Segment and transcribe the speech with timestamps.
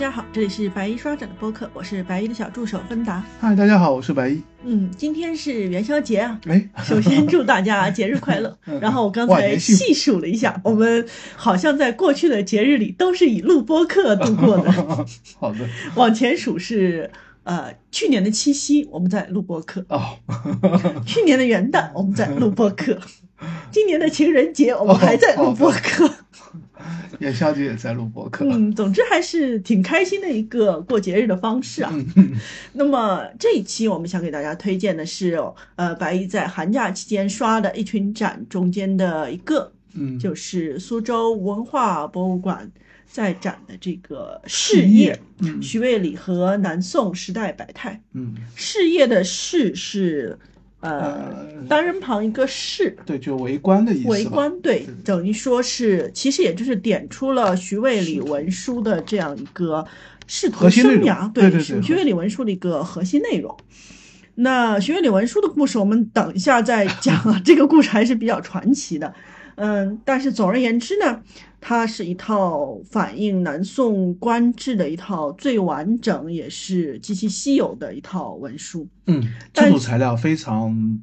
[0.00, 3.22] 家好，这里是白衣刷展的播客，我是白衣的小助手芬达。
[3.38, 4.40] 嗨，大家好，我是白衣。
[4.64, 8.56] 嗯，今天是元宵节啊，哎，首先祝大家 节日快乐。
[8.64, 14.72] 嗯然后我刚才细数了一下，我们好像在过去的节日里都是以录播课度过的。
[15.38, 17.10] 好的，往前数是
[17.44, 20.16] 呃去年的七夕我们在录播课，哦，
[21.04, 22.98] 去年的元旦我们在录播课，
[23.70, 26.10] 今年的情人节我们还在录播课。
[27.18, 28.44] 元宵节也在录播客。
[28.44, 31.92] 嗯，总之还是挺开心的一个过节日的方式啊。
[32.16, 32.32] 嗯
[32.72, 35.40] 那么这一期我们想给大家推荐的是，
[35.76, 42.70] 呃，白衣在寒假期间刷的一群展中间的一个，嗯，就是苏州文化博物馆
[43.06, 48.00] 在展的这个事事业业，嗯徐渭理和南宋时代百态。
[48.12, 50.38] 嗯，事业的事是
[50.80, 54.10] 呃呃单人旁一个士，对，就围观的意思吧。
[54.10, 59.86] 围观对对，等于说是，其实也就是点出了徐渭李文书的这样一个
[60.26, 63.56] 仕途生涯，对对对徐徐渭李文书的一个核心内容。
[64.36, 67.38] 那徐渭李文书的故事，我们等一下再讲啊。
[67.44, 69.12] 这个故事还是比较传奇的，
[69.56, 71.22] 嗯，但是总而言之呢，
[71.60, 78.86] 它是一套反映南宋官制的一套最完整也是极其稀有的一套文书。
[79.06, 81.00] 嗯，但这组材料非常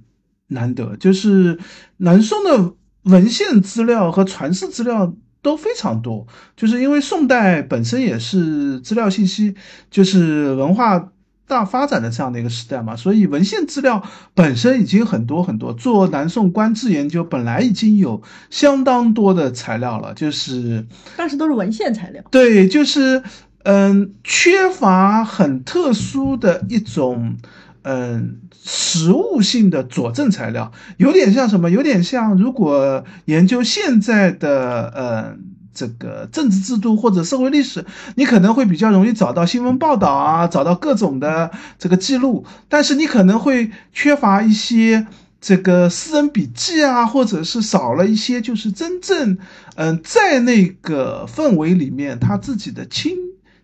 [0.47, 1.59] 难得，就是
[1.97, 6.25] 南宋的文献资料和传世资料都非常多，
[6.55, 9.53] 就是因为宋代本身也是资料信息
[9.89, 11.11] 就是文化
[11.47, 14.03] 大发展的这样的一个时代嘛，所以文献资料
[14.33, 15.71] 本身已经很多很多。
[15.73, 22.21] 做南宋官制研究本来已经有相当多的材料了，就是但是都是文献材料。
[22.29, 23.23] 对，就是
[23.63, 27.37] 嗯，缺乏很特殊的一种
[27.83, 31.69] 嗯实物性的佐证材料，有点像什么？
[31.69, 35.43] 有点像如果研究现在的嗯。
[35.77, 45.05] 这个政治制度或者社会历史，你可能会比较容易找到新闻报道啊，找到各种的这个记录，但是你可能会缺乏一些
[45.39, 49.37] 这个私人笔记啊，或者是少了一些就是真正
[49.75, 53.13] 嗯在那个氛围里面他自己的亲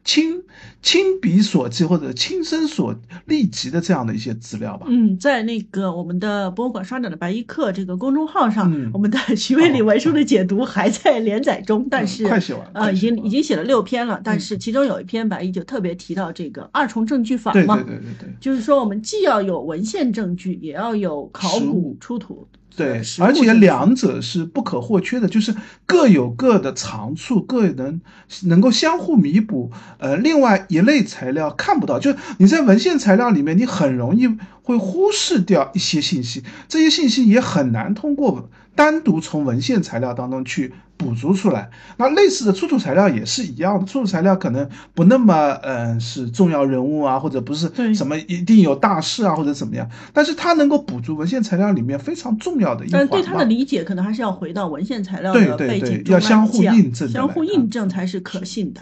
[0.03, 0.43] 亲
[0.81, 2.93] 亲笔所记或者亲身所
[3.25, 4.85] 立即的这样的一些资料吧。
[4.89, 18.29] 嗯，在那个我们的博物馆刷展的白衣客这个公众号上，嗯我们的徐渭理文书的解读还在连载中，但是嗯快写完呃，已经已经写了六篇了，但是其中有一篇白衣就特别提到这个二重证据法嘛，对对对对对。
[18.41, 22.45] 就是说我们既要有文献证据，也要有考古出土。
[22.75, 25.53] 对而且两者是不可或缺的，就是
[25.85, 28.01] 各有各的长处，各能
[28.43, 29.71] 能够相互弥补。
[29.99, 34.27] 呃，另外一类材料看不到，就是你在文献材料里面，你很容易
[34.63, 41.69] 会忽视掉一些信息，这些信息也很难通过单独从文献材料当中去补足出来。
[41.97, 52.99] 那类似的出土材料也是一样的，出土材料可能不那么嗯、呃是重要人物啊，或者不是对什么一定有大事啊，或者怎么样，但是它能够补足文献材料里面非常重要的一环。
[52.99, 58.81] 但对它的理解，可能还是要回到文献材料对对对的背景要相互印证相互印证才是可信的。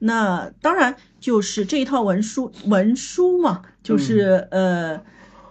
[0.00, 5.00] 那当然就是这一套文书文书嘛，就是、呃。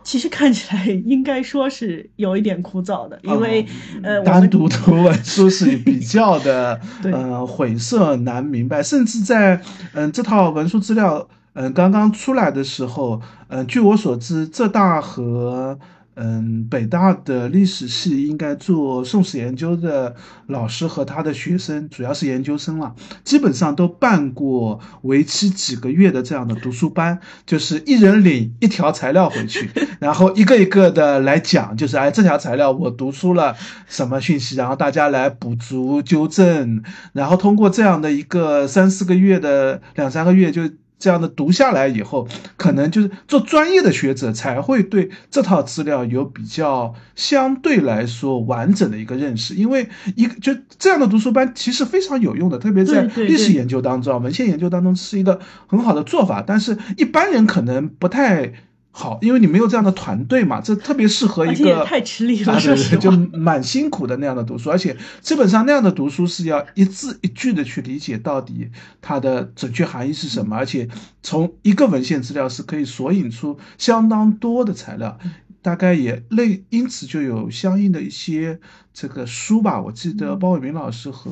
[0.09, 3.63] 其实看起来应该说是有一点枯燥的，因为、
[4.01, 7.11] 呃，单独读文书是比较的 对。
[7.11, 9.61] 呃晦涩难明白，甚至在
[9.93, 15.77] 嗯、这套文书资料嗯、刚刚出来的时候，嗯、据我所知，浙大和
[16.22, 20.13] 嗯北大的历史系应该做宋史研究的
[20.47, 22.94] 老师和他的学生，主要是研究生了，
[23.24, 29.69] 基本上都办过为期几个月的这样的读书班，就是一人领一条材料回去，
[30.00, 33.56] 然后一个一个的来讲，就是哎这条材料我读出了
[33.88, 40.63] 什么讯息，然后大家来补足纠正，然后通过这样的一个三四个月的两三个月就。
[40.99, 42.27] 这样的读下来以后，
[42.57, 58.51] 可能就是做专业的学者才会对这套资料有比较相对来说完整的一个认识，因为一个就这样的读书班其实非常有用的，特别在历史研究当中、啊文献研究当中是一个很好的做法，但是一般人可能不太
[58.91, 62.59] 好，因为你没有这样的团队嘛，这特别适合一个太吃力了，
[63.00, 63.12] 就。
[63.39, 68.69] 蛮辛苦的那样的读书，而且基本上那样的读书是要一字一句的去理解到底
[69.01, 70.89] 它的准确含义是什么，而且
[71.24, 75.18] 从一个文献资料是可以索引出相当多的材料。
[75.62, 78.59] 大概也类因此就有相应的一些
[78.94, 79.80] 这个书吧。
[79.80, 81.31] 我记得包伟明老师和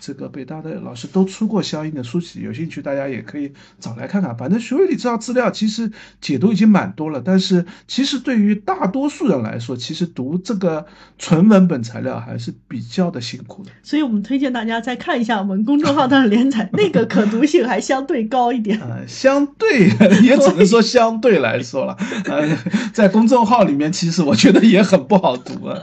[0.00, 4.36] 这个北大的老师都出过相应的书籍，有兴趣大家也可以找来看看。
[4.36, 5.90] 反正学位里这套资料其实
[6.20, 10.86] 解读已经蛮多了，但是其实对于大多数人来说，其实读这个
[11.18, 13.70] 纯文本材料还是比较的辛苦的。
[13.82, 18.78] 所以我们推荐大家再看一下我们公众号它的连载， 那个可读性还相对高一点。
[18.80, 19.88] 呃，相对
[20.22, 21.96] 也只能说相对来说了，
[22.26, 22.58] 呃，
[22.92, 25.80] 在公众号里面，其实我觉得也很不好读啊，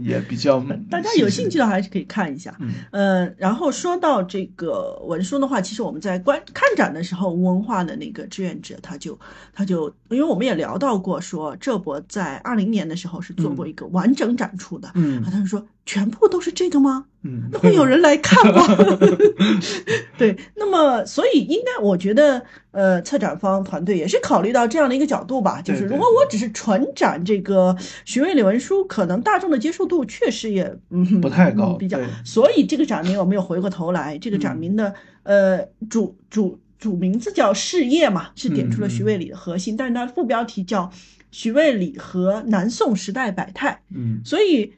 [0.00, 0.45] 也比较。
[0.90, 2.54] 大家有兴趣的还是可以看一下。
[2.60, 9.18] 嗯，呃，然后说到这个文书的话，其实我们在观看展的时候，文化的那个志愿者他就
[9.52, 14.90] 他就，因为我们也聊到过，说浙博在二零年的时候是做过一个完整展出的。
[14.94, 17.06] 嗯，他就说全部都是这个吗？
[17.22, 18.62] 嗯，那会有人来看吗？
[20.18, 31.98] 对，那么所以应该我觉得，呃，策展方团队也是考虑到这样的一个角度吧，就是如果我只是纯展这个徐渭理文书，可能大众的接受度确实也嗯不太高，比较。
[32.24, 34.92] 所以这个展名我们又回过头来，这个展名的
[35.22, 40.90] 呃主主主名字叫事业嘛，是点出了徐渭礼的核心，但是它副标题叫
[41.30, 44.72] 徐渭礼和南宋时代百态，嗯，所以。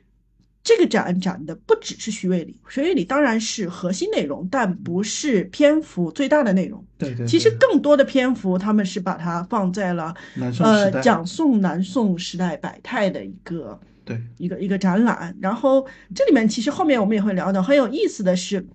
[0.69, 6.85] 这个展展的不只是徐渭里，徐渭里当然是核心内容，但不是篇幅最大的内容。
[6.99, 10.15] 对对，其实更多的篇幅他们是把它放在了
[10.61, 15.35] 呃讲宋南宋时代百态的一个对一个一个展览。
[15.41, 18.67] 然后这里面其实后面我们也会聊到很有意思的是，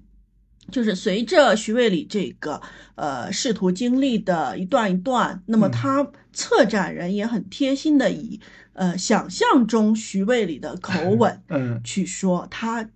[0.71, 2.59] 就是随着徐渭里这个
[2.95, 8.41] 呃仕途经历的一段一段，那么他策展人也很贴心的以。
[8.73, 12.87] 呃，想象中徐渭里的口吻， 嗯，去说他，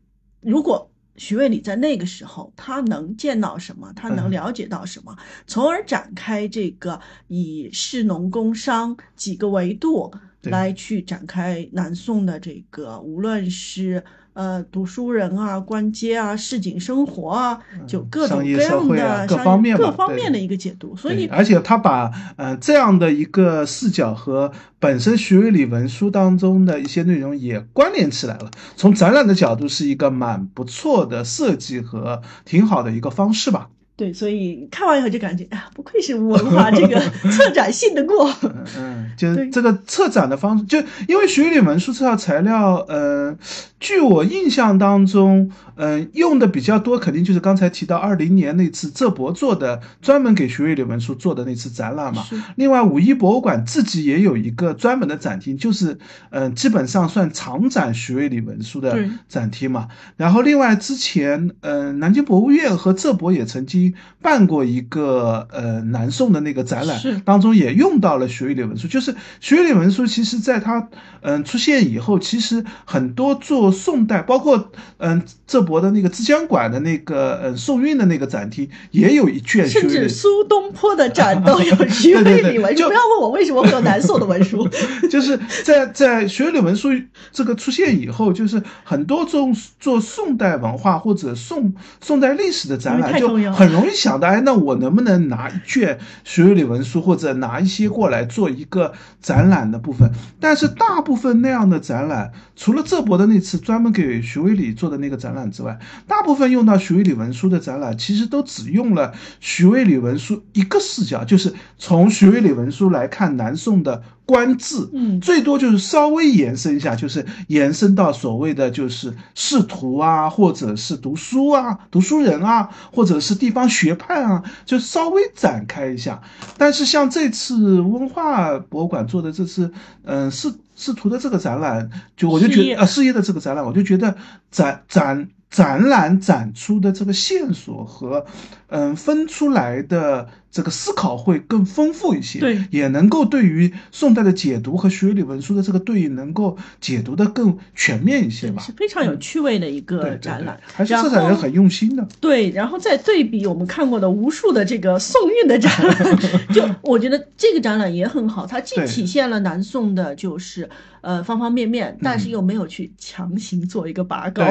[0.41, 5.15] 如果徐渭里在那个时候，他能见到什么，他能了解到什么，
[5.47, 10.13] 从而展开这个以士农工商几个维度
[10.43, 14.03] 来去展开南宋的这个，无论是。
[14.37, 20.95] 呃，读书人啊，官阶啊，市井生活啊，就各种各样的各方面各方面的一个解读。
[20.95, 28.51] 所以，而且他把呃这样的一个视角和本身徐渭礼文书当中的一些内容也关联起来了。
[28.75, 33.69] 从展览的角度，是一个蛮不错的设计和挺好的一个方式吧。
[33.95, 36.99] 对，所以看完以后就感觉，哎呀，不愧是文化这个
[37.33, 38.31] 策展信得过。
[38.77, 40.77] 嗯，就是这个策展的方式，就
[41.07, 43.35] 因为徐渭礼文书这套材料，呃，
[43.79, 52.23] 据我印象当中，嗯，用的比较多，肯定就是刚才提到二零年那次浙博做的，专门给徐渭礼文书做的那次展览嘛。
[52.55, 55.97] 另外，五一博物馆自己也有一个专门的展厅，就是，
[56.29, 58.97] 嗯，基本上算常展徐渭礼文书的
[59.27, 59.87] 展厅嘛。
[60.15, 63.95] 然后，另外之前，嗯，南京博物院和浙博也曾经。
[64.19, 68.85] 办过一个呃南宋的那个展览，当中也用到了徐渭礼文书。
[68.85, 70.89] 就是是学理文书，其实在它
[71.21, 79.65] 嗯出现以后，其实很多做宋代，包括嗯浙博的那个之江馆的那个呃宋韵的那个展厅，也有一卷。
[79.67, 82.83] 甚至苏东坡的展都有徐渭礼文书。
[82.89, 84.67] 不要问我为什么会有南宋的文书，
[85.09, 86.89] 就是在在徐渭礼文书
[87.31, 89.47] 这个出现以后，就是很多做
[89.79, 93.77] 做宋代文化或者宋宋代历史的展览就很。
[93.77, 98.91] 容易想到，哎，那我能不能拿一卷徐渭礼文书，或者拿一些过来做一个
[99.21, 100.09] 展览的部分？
[100.39, 114.01] 但是大部分那样的展览，除了浙博的那次专门给徐渭礼做的那个展览之外，大部分用到徐渭礼文书的展览，其实都只用了徐渭礼文书一个视角，就是从徐渭礼文书来看南宋的。
[114.27, 126.21] 官制，嗯，最多就是稍微延伸一下，就是延伸到所谓的就是仕途啊，或者是读书啊，读书人啊，或者是地方学派啊，就稍微展开一下。
[126.57, 129.71] 但是像这次文化博物馆做的这次，
[130.03, 134.13] 嗯，仕仕途的这个展览，就我就觉得啊，事业的这个展览，我就觉得
[134.51, 135.29] 展展。
[135.57, 138.23] 展览展出的这个线索和，
[138.67, 152.07] 嗯，分出来的这个思考会更丰富一些，对，也能够对于宋代的解读和学理文书的这个对应，能够解读的更全面一些吧，是非常有趣味的一个展览，还是策展人很用心的。
[152.19, 156.17] 对，然后再对比我们看过的无数的这个宋韵的展览，
[156.53, 160.69] 就我觉得这个展览也很好，它既体现了南宋的，就是。
[161.01, 164.43] 呃，方方面面，但是又没有去强行做一个拔高。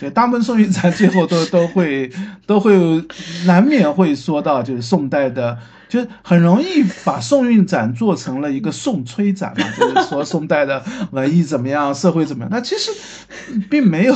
[0.00, 2.10] 对大部分宋韵展最后都都会
[2.44, 2.74] 都会
[3.46, 5.56] 难免会说到，就是宋代的，
[5.88, 10.82] 就是很容易把宋韵展做成了一个宋吹展嘛， 就是说宋代的
[11.12, 12.50] 文艺怎么样，社会怎么样。
[12.50, 12.90] 那其实
[13.70, 14.14] 并没有，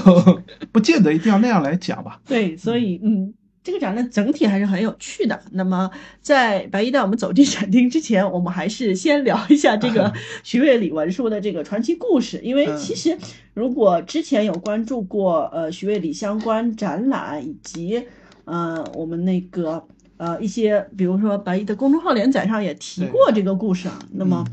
[0.73, 2.21] 不见得一定要那样来讲吧。
[2.27, 3.33] 对，所以嗯。
[3.67, 5.43] 这个展览整体还是很有趣的。
[5.51, 5.91] 那么
[6.23, 10.13] 在白衣带我们走进展厅之前，我们还是先聊一下这个
[10.45, 13.19] 徐渭理文书的这个传奇故事，因为其实
[13.55, 18.01] 如果之前有关注过呃徐渭理相关展览以及
[18.45, 19.85] 呃我们那个
[20.17, 24.45] 呃一些比如说白衣的公众号连载上也提过这个故事啊，那么。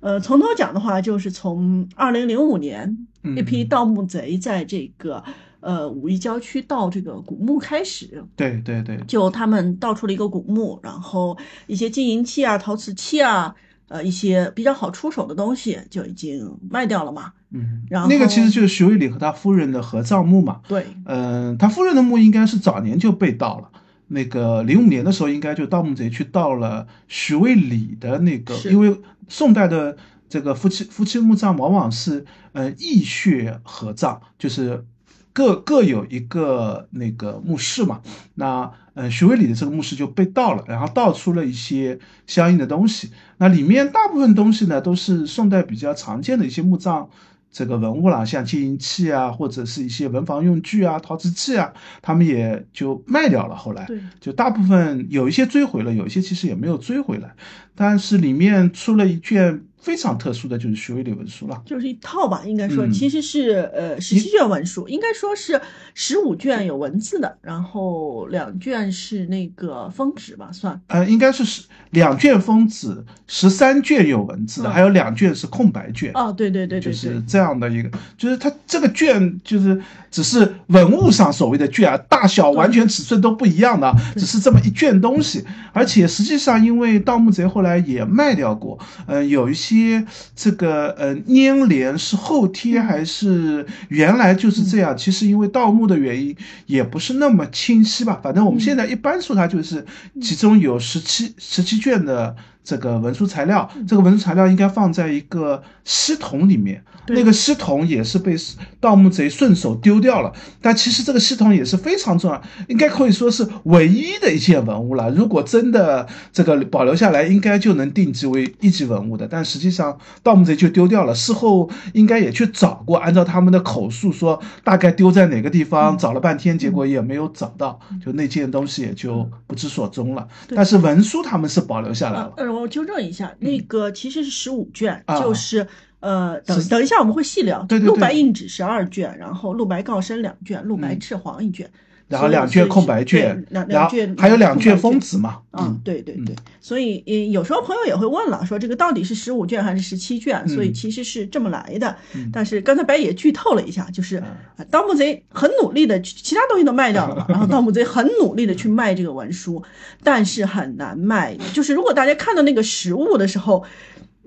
[0.00, 5.22] 呃，从头讲的话，就是从二零零五年一批盗墓贼在这个
[5.60, 8.24] 呃五一郊区盗这个古墓开始。
[8.34, 11.38] 对对对，就他们盗出了一个古墓，然后
[11.68, 13.54] 一些金银器啊、陶瓷器啊，
[13.86, 17.32] 呃，一些比较好出手的东西就已经卖掉了嘛。
[17.52, 20.62] 嗯，然后那个其实就是徐渭礼和他夫人的合葬墓嘛。
[20.66, 23.70] 对，嗯，他夫人的墓应该是早年就被盗了。
[24.12, 28.94] 那个零五年的时候，应该就盗墓贼去盗了徐渭里的那个，因为
[29.26, 29.96] 宋代的
[30.28, 34.84] 这个夫妻夫妻墓葬往往是呃异穴合葬，就是
[35.32, 38.02] 各各有一个那个墓室嘛。
[38.34, 43.10] 那呃徐渭里的这个墓室就被盗了，然后盗出了一些相应的东西。
[43.38, 47.08] 那里面大部分东西呢，都是宋代比较常见的一些墓葬。
[47.52, 53.54] 这个文物啦，像金银器啊，或者是一些文房用具啊、陶瓷器啊，他们也就卖掉了。
[53.54, 53.86] 后来，
[54.18, 57.32] 就大部分有一些追回了，有一些其实也没有追回来。
[57.74, 59.62] 但是里面出了一卷。
[59.82, 65.60] 非常特殊的就是学位类文书了，就是一套吧，应该说其实是呃十七卷文书，应该说是
[65.92, 76.12] 十五卷有文字的，然后两卷是那个封纸吧，算呃应该是十两卷封纸，十三卷有文字的，还有两卷是空白卷。
[76.14, 89.71] 哦，对对对对，就是这样的一个，就是它这个卷就是只是文物上所谓的卷啊，大小完全尺寸都不一样的，只是这么一卷东西，而且实际上因为盗墓贼后来也卖掉过，呃有一些。
[89.72, 90.04] 贴
[90.36, 94.94] 这个呃粘连是后贴还是原来就是这样？
[94.96, 96.36] 其实因为盗墓的原因
[96.66, 98.20] 也不是那么清晰吧。
[98.22, 99.84] 反正我们现在一般说它就是
[100.20, 102.36] 其中有十七十七卷的。
[102.64, 108.36] 这个文书材料，这个文书材料应该放在一个锡桶里面，那个锡桶也是被
[108.78, 110.32] 盗墓贼顺手丢掉了。
[110.60, 115.10] 但其实这个锡桶也是非常重要，应该可以说是唯一的一件文物了。
[115.10, 119.26] 如果真的这个保留下来，应该就能定级为一级文物的。
[119.26, 130.28] 但实际上盗墓贼就丢掉了，事后应该也去找过，按照他们的口述说，大概丢在哪个地方，找了半天，结果也没有找到，就那件东西也就不知所踪了。
[130.54, 132.32] 但是文书他们是保留下来了。
[132.60, 135.66] 我纠正一下，那个其实是十五卷，就是
[136.00, 137.62] 呃，等等一下我们会细聊。
[137.68, 141.70] 对对对，陆白印纸十二卷，然后陆白告身两卷，陆白赤黄一卷。
[142.12, 145.38] 然后两卷空白卷，两两卷还有两卷封纸嘛？
[145.52, 146.34] 嗯，对对对。
[146.60, 150.46] 所以，嗯，有时候朋友也会问了，说这个到底是十五卷还是十七卷？
[150.46, 151.96] 所以其实是这么来的。
[152.32, 154.22] 但是刚才白也剧透了一下，就是
[154.70, 159.62] 盗墓贼很努力的，其他东西都卖掉了嘛， 然后盗墓贼很努力的去卖这个文书，
[160.02, 161.36] 但是很难卖。
[161.52, 163.64] 就是如果大家看到那个实物的时候，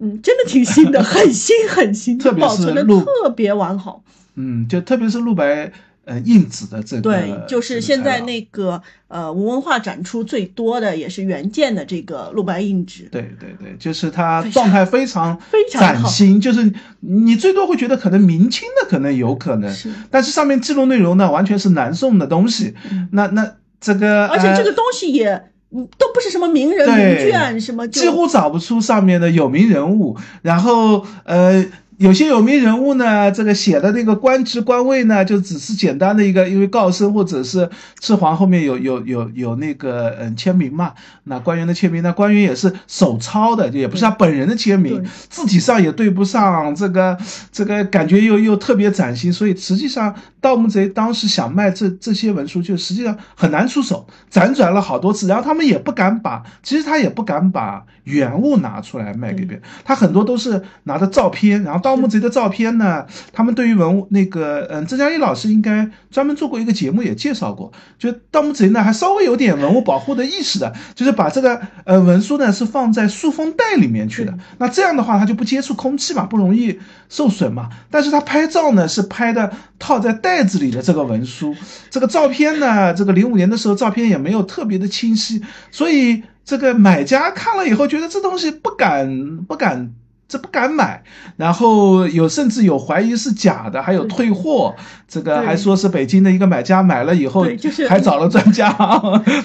[0.01, 4.03] 嗯，真的挺新的，很 新很新，保存的特别完好。
[4.35, 5.71] 嗯，就特别是陆白。
[6.05, 13.09] 呃，印纸的这个对，就是现在那个呃，无文化展出最多的也是原件的这个陆白印纸。
[13.11, 19.75] 对对对，就是它状态非常非常崭新，就是你最多会觉得可能明清的可能有可能，
[20.11, 22.75] 但是上面记录内容呢，完全是南宋的东西。
[23.11, 31.65] 那那这个，而且这个东西也都不是什么名人名卷，什么几乎找不出上面的有名人物，然后呃。
[31.97, 37.69] 有些有名人物呢，这个写的那个官职官位呢，就只是简单的一个，因为告身或者是
[38.01, 40.91] 赤黄后面有有有有那个嗯签名嘛，
[41.23, 47.17] 那官员的签名，那官员也是手抄的，也不是他本人的签名，字体上也对不上，这个
[47.49, 61.84] 这个感觉又又特别崭新，所以实际上盗墓贼当时想卖这这些文书，就实际上很难出手，辗转了好多次，然后他们也不敢把，其实他也不敢把原物拿出来卖给别人，他很多都是拿着照片，然后。
[61.85, 63.05] 盗墓贼的照片呢？
[63.31, 67.71] 他们对于文物那个，嗯，郑嘉丽老师应该专门做过一个节目，也介绍过。
[67.99, 74.35] 就盗墓贼呢，还稍微有点文物保护的意识的，就是把这个呃文书呢是放在塑封袋里面去的。
[74.57, 77.69] 那这样的话，它就不接触空气嘛，不容易受损嘛。
[77.91, 81.55] 但是他拍照呢，是拍的套在袋子里的这个文书。
[81.91, 85.39] 这个照片呢，这个零五年的时候照片也没有特别的清晰，
[85.69, 89.93] 所以这个买家看了以后觉得这东西不敢不敢。
[90.35, 91.01] 这不敢买，
[91.37, 94.75] 然后有甚至有怀疑是假的，还有退货，
[95.07, 97.45] 这个还说是北京的一个买家买了以后，
[97.87, 98.69] 还找了专家，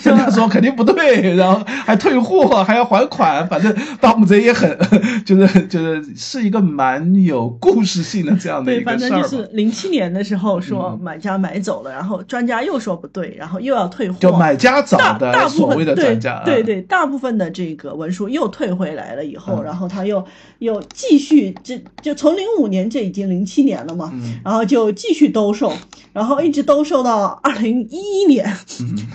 [0.03, 4.77] 专家说肯定不对，然后还退货，还要还款，反正盗墓贼也很，
[5.25, 8.99] 就是就是是一个蛮有故事性的这样的一个事儿。
[8.99, 20.25] 对，反正就是零七年的时候说买家买走了，然后专家又说不对，然后又要退货，就买家找的所谓的专家，对对，大部分的这个文书又退回来了以后，然后他又
[20.59, 24.13] 又继续，这就从零五年，这已经零七年了嘛，
[24.45, 25.73] 然后就继续兜售，
[26.13, 28.57] 然后一直兜售到二零一一年，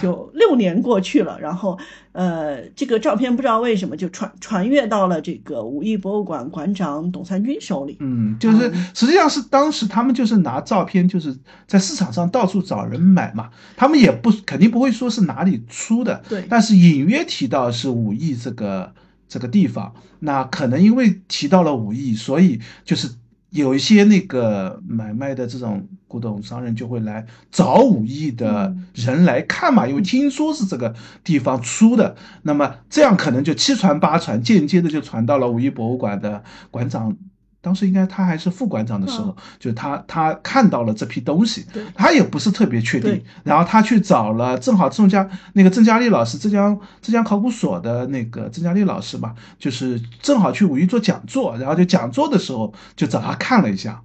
[0.02, 1.78] 就六年过去了，然后
[2.12, 11.36] 呃，这个照片不知道为什么就传传阅到了这个武义博物馆馆长董三军手里，嗯，就是实际上是当时他们就是拿照片就是
[11.68, 18.94] 在市场上到处找人买嘛，他们也不肯定不会说是哪里出的，对，但是隐约提到是武义这个。
[19.28, 23.10] 这个地方，那可能因为提到了武艺，所以就是
[23.50, 37.18] 有一些那个买卖的这种古董商人就会来找武艺的人来看嘛，因为听说是这个地方出的，那么这样可能就七传八传，间接的就传到了武艺博物馆的馆长。
[37.66, 54.00] 当时应该他还是副馆长的时候，就他他看到了这批东西，他也不是特别确定，然后他去找了，正好郑家那个郑嘉丽老师，浙江浙江考古所的那个郑嘉丽老师嘛，就是正好去五一做讲座，然后就讲座的时候就找他看了一下，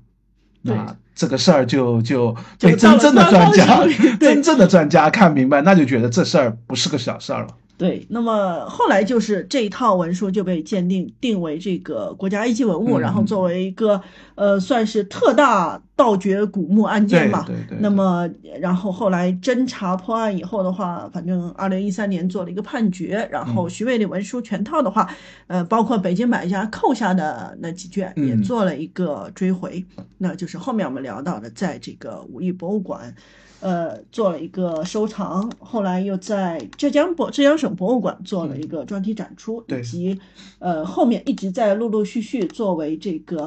[0.63, 3.85] 那这个事儿就就被真正的专家
[4.19, 7.49] 真正的专家看明白，那就觉得这事儿不是个小事儿了。
[7.81, 13.99] 对，那么后来就是这一套文书就被鉴定定为这个国家一级文物，然后作为一个
[14.41, 17.45] 呃算是特大盗掘古墓案件吧。
[17.47, 17.79] 对对对。
[17.79, 18.27] 那么
[18.59, 25.07] 然后后来侦查破案以后的话，反正二零一三年做了一个判决，然后徐渭的文书全套的话，
[25.47, 29.85] 呃，包括北京买家扣下的那几卷也做了一个追回，
[30.17, 33.15] 那就是后面我们聊到的，在这个武义博物馆。
[33.63, 40.19] 呃，做了一个收藏，后来又在浙江博浙江省博物馆做了一个专题展出，以及
[40.61, 43.47] 呃后面一直在陆陆续续作为这个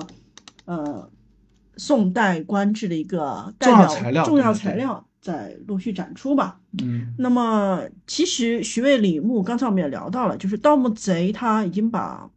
[0.66, 1.10] 呃
[1.78, 3.88] 宋代官制的一个代表
[4.24, 6.60] 重要材料在陆续展出吧。
[6.84, 12.30] 嗯，那么其实徐渭李墓，刚才我们也聊到了，就是盗墓贼他已经把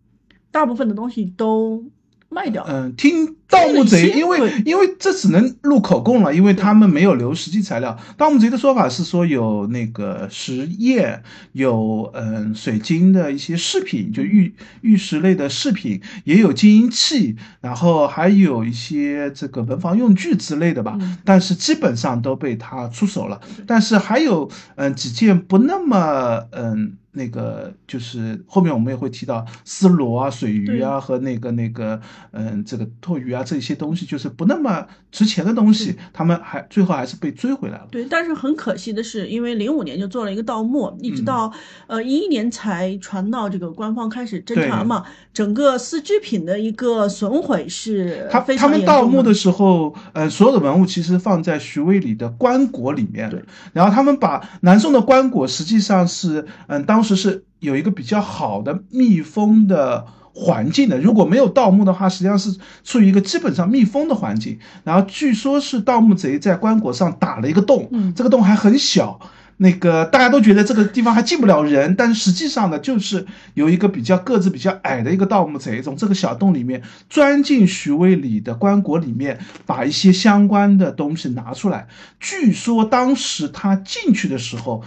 [0.51, 1.85] 大部分的东西都
[2.29, 2.65] 卖掉。
[2.69, 3.37] 嗯，听。
[3.49, 7.97] 盗墓贼，因为因为这只能录口供了，因为他们没有留实际材料。
[8.17, 20.99] 盗墓贼的说法是说有那个石砚，有嗯水晶的一些饰品，就玉玉石类的饰品，也有金银器，然后还有一些这个文房用具之类的吧。
[21.25, 23.41] 但是基本上都被他出手了。
[23.65, 32.01] 但是还有嗯几件不那么嗯那个，就是后面我们也会提到丝螺啊、水鱼啊和那个那个
[32.33, 33.43] 嗯这个拓鱼啊。
[33.43, 37.89] 这些东西就是不那么值钱的东西，他们还最后还是被追回来了。
[37.91, 41.53] 对，但是很可惜的是，因为零五年就做了一个盗墓，一直到
[41.87, 45.05] 呃一一年才传到这个官方开始侦查嘛。
[45.33, 53.31] 整个丝织品的一个损毁是他他们盗墓的时候，呃，所有的文物其实放在徐渭里的棺椁里面。
[53.31, 60.07] 对，然后他们把南宋的棺椁实际上是，嗯，当时是有一个比较好的密封的。
[60.39, 64.59] 环境的，如果没有盗墓的话，实际上是处于一个基本上密封的环境。
[64.85, 69.19] 然后据说是盗墓贼在棺椁上打了一个洞，嗯，这个洞还很小，
[69.57, 81.89] 那个大家都觉得这个地方还进不了人，但是实际上呢，就是有一个比较个子比较矮的一个盗墓贼从这个小洞里面钻进徐渭里的棺椁里面，把一些相关的东西拿出来。
[82.21, 84.83] 据说当时他进去的时候，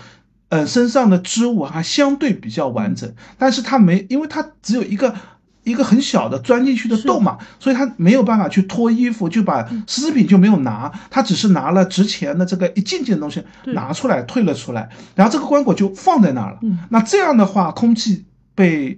[0.49, 5.15] 呃，身上的织物还相对比较完整，但是它没，因为它只有一个。
[5.65, 16.59] 一个很小的钻进去的洞嘛，所以他没有办法去脱衣服，就把丝织品就没有拿，他只是拿了值钱的这个一件件的东西拿出来退了出来，然后这个棺椁就放在那儿了。
[16.89, 18.97] 那这样的话，空气被。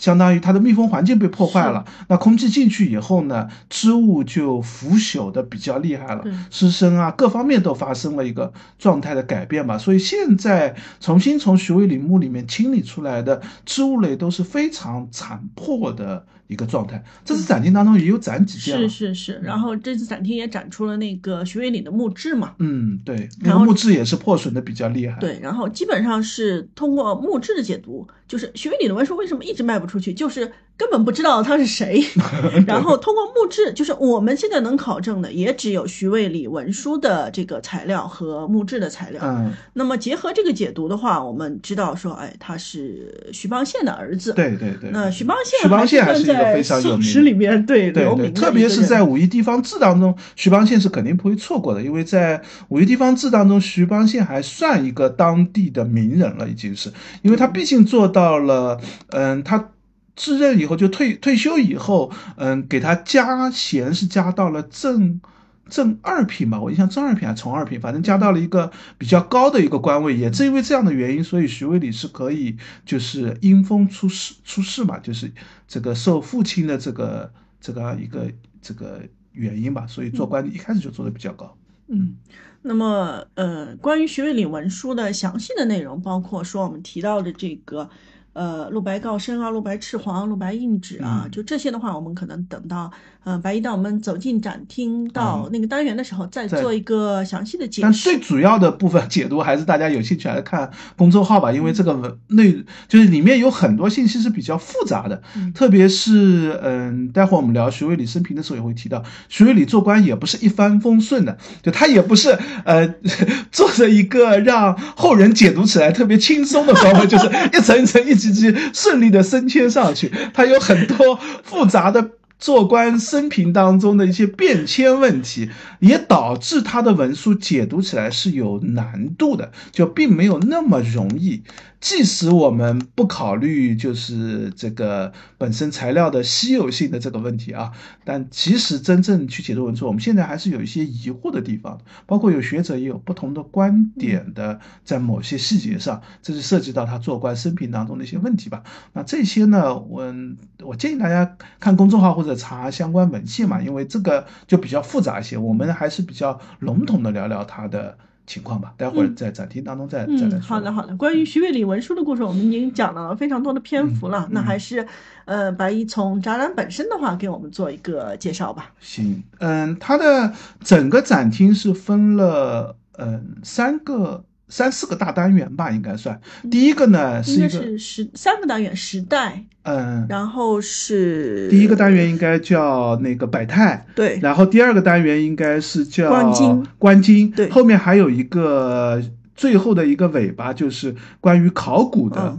[0.00, 9.78] 相当于它的密封环境被破坏了，那空气进去以后呢，织物就腐朽的比较厉害了，湿身啊，各方面都发生了一个状态的改变吧。
[9.78, 17.02] 所以现在重新从徐渭陵墓里面清理出来的织物类都是非常残破的一个状态。
[17.24, 19.40] 这次展厅当中也有展几件，是是是。
[19.42, 25.18] 然后这次展厅也展出了那个徐渭岭的墓志嘛，嗯，对，那个墓志也是破损的比较厉害。
[25.20, 30.50] 对，然后基本上是通过墓志的解读，就是徐渭岭的文书为什么一直卖不出去就是
[30.80, 32.02] 根本不知道他是谁，
[32.66, 39.20] 然后通过墓志，就是我们现在能考证的，也只有徐渭里文书的这个材料和墓志的材料。
[39.22, 44.32] 嗯，那么结合这个解读的话，我们知道说，哎，他是徐邦宪的儿子。
[44.32, 44.88] 对对对。
[44.90, 52.38] 那徐邦宪，徐邦宪还是一个非常有名史里面对对对，特别是在《武夷地方志》当中，徐邦宪是肯定不会错过的，因为在
[52.68, 56.90] 《武夷地方志》当中，徐邦宪还算一个当地的名人了，已经是，
[57.20, 59.68] 因为他毕竟做到了，嗯，他。
[60.16, 65.20] 自任以后就退退休以后，嗯，给他加衔是加到了正
[65.68, 70.16] 正二品吧，我印象正二品还是从二品，反正加到了一个比较高的一个官位。
[70.16, 75.32] 也正因为这样的原因，所以徐渭礼是可以就是因风出世出世嘛，就是
[75.66, 79.00] 这个受父亲的这个这个一个这个
[79.32, 81.56] 原因吧，所以做官一开始就做的比较高。
[81.86, 82.16] 嗯，
[82.62, 87.88] 那么呃，关于徐渭礼文书的详细的内容，包括说我们提到的这个。
[88.32, 92.90] 呃，露白告身啊，露白赤黄，露白印纸啊，就这些的话，我们可能等到。
[93.24, 97.82] 嗯，白衣带我们走进展厅到那个单元的时候，再做一个详细的解释。
[97.82, 105.22] 但最主要的部分解读还是大家有兴趣来看公众号吧，因为这个文内就是里面有很多信息是比较复杂的，
[105.54, 112.94] 特别是嗯，待会儿我们聊徐渭礼生平的时候也会提到，徐渭礼做官也不是一帆风顺的，就他也不是呃
[113.52, 122.12] 做着一个让后人解读起来特别轻松的官位，就是一层一层一级级顺利的升迁上去，他有很多复杂的。
[122.40, 131.42] 做官生平当中的一些变迁问题，也导致他的文书解读起来是有难度的，就并没有那么容易。
[131.80, 137.72] 即使我们不考虑就是这个本身材料的稀有性的这个问题啊，
[138.04, 148.62] 但其实真正去解读文书，我们现在还是有一些疑惑的地方，包括有学者也有不同的观点的，在某些细节上，这是涉及到他做官生平当中的一些问题吧。
[148.92, 150.14] 那这些呢，我
[150.62, 157.96] 我建议大家看公众号或者者查相关文献嘛，因为这个就比较复杂一些，我们还是比较笼统的聊聊它的。
[158.26, 160.40] 情况吧，待会儿在展厅当中再再来说。
[160.40, 160.94] 好的，好的。
[160.96, 164.28] 关于徐渭礼文书的故事，我们已经讲了非常多的篇幅了。
[164.30, 164.86] 那还是，
[165.24, 168.70] 呃，白衣从展览本身的话，给我们做一个介绍吧。
[168.78, 174.22] 行，嗯，它的整个展厅是分了，嗯，三个。
[174.50, 176.20] 三四个大单元吧，应该算。
[176.50, 184.18] 第一个呢是一个是时三个单元，时代，嗯，然后是第一个单元应该叫那个百态，对。
[184.20, 187.48] 然后第二个单元应该是叫观经，观经，对。
[187.48, 189.00] 后面还有一个
[189.34, 192.36] 最后的一个尾巴，就是关于考古的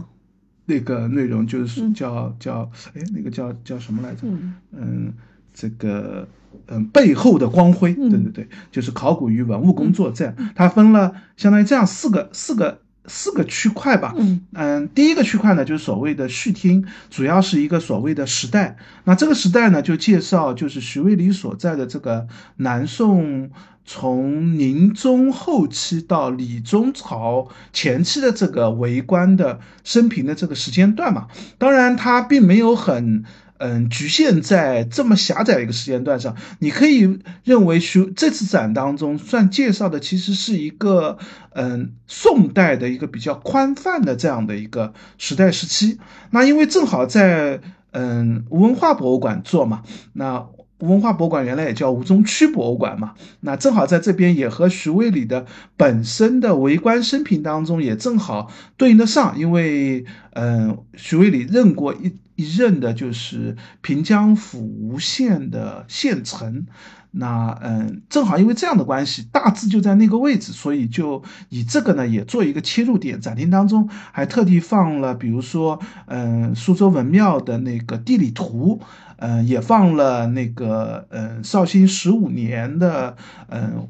[0.66, 4.26] 那个内容，就是叫叫哎那个叫叫什么来着？
[4.72, 5.12] 嗯，
[5.54, 6.28] 这个。
[6.68, 14.14] 嗯，背后的光辉，对对对，就是考古与文物工作这样，它分了相当于这样四个四个四个区块吧。
[14.18, 18.76] 嗯嗯，第一个区块呢，就是所谓的序厅，主要是一个所谓的时代。
[19.04, 23.50] 那这个时代呢，就介绍就是徐渭里所在的这个南宋
[23.86, 31.28] 从宁宗后期到李宗朝前期的这个为官的生平的这个时间段嘛。
[31.56, 33.24] 当然，它并没有很。
[33.64, 41.16] 嗯，局限在这么狭窄的一个时间段上，你可以认为徐这次展当中算介绍的其实是一个
[41.52, 46.00] 嗯宋代的一个比较宽泛的这样的一个时代时期。
[46.30, 47.60] 那因为正好在
[47.92, 50.44] 嗯吴文化博物馆做嘛，那
[50.80, 55.46] 吴文化博物馆原来也叫吴中区博物馆嘛，那正好在这边也和徐渭礼的
[55.76, 62.12] 本身的为官生平当中也正好对应得上，因为嗯徐渭礼任过一。
[62.34, 66.66] 一任的就是平江府吴县的县城，
[67.10, 73.20] 那嗯，正好因为这样的关系，大致就在那个位置，所以就以这个呢也做一个切入点。
[73.20, 78.80] 展厅当中还特地放了，比如说嗯，苏州文庙的那个地理图，
[79.18, 83.16] 嗯，也放了那个嗯，绍兴十五年的
[83.48, 83.88] 嗯，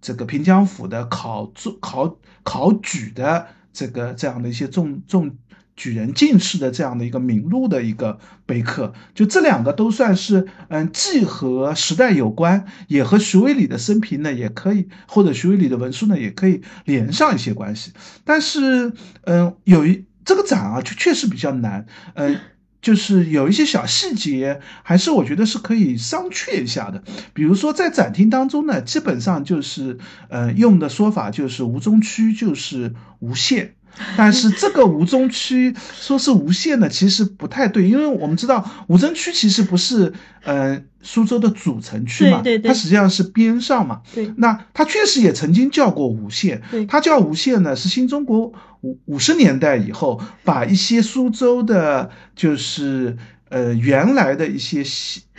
[0.00, 5.36] 这个平江府的考考考举的这个这样的一些重重。
[5.76, 17.92] 举人进士的这样的一个名录的一个碑刻，就这两个都算是，嗯，既和时代有关，也和徐渭礼的生平呢，也可以或者徐渭礼的文书呢，也可以连上一些关系。
[18.24, 22.38] 但是，嗯，有一这个展啊，就确实比较难，嗯，
[22.80, 27.02] 就是有一些小细节，还是我觉得是可以商榷一下的。
[27.32, 33.74] 比如说在展厅当中呢，基本上就是，嗯，用的说法就是吴中区就是吴县。
[34.16, 44.00] 但是这个吴中区说是吴县的，其实不太对，因为我们知道吴中区其实不是呃苏州的主城区嘛，对对对，它实际上是边上嘛。
[44.14, 48.52] 对，那它确实也曾经叫过吴县，它叫吴县呢，是新中国
[48.82, 53.16] 五五十年代以后把一些苏州的，就是。
[53.54, 54.82] 呃原来的一些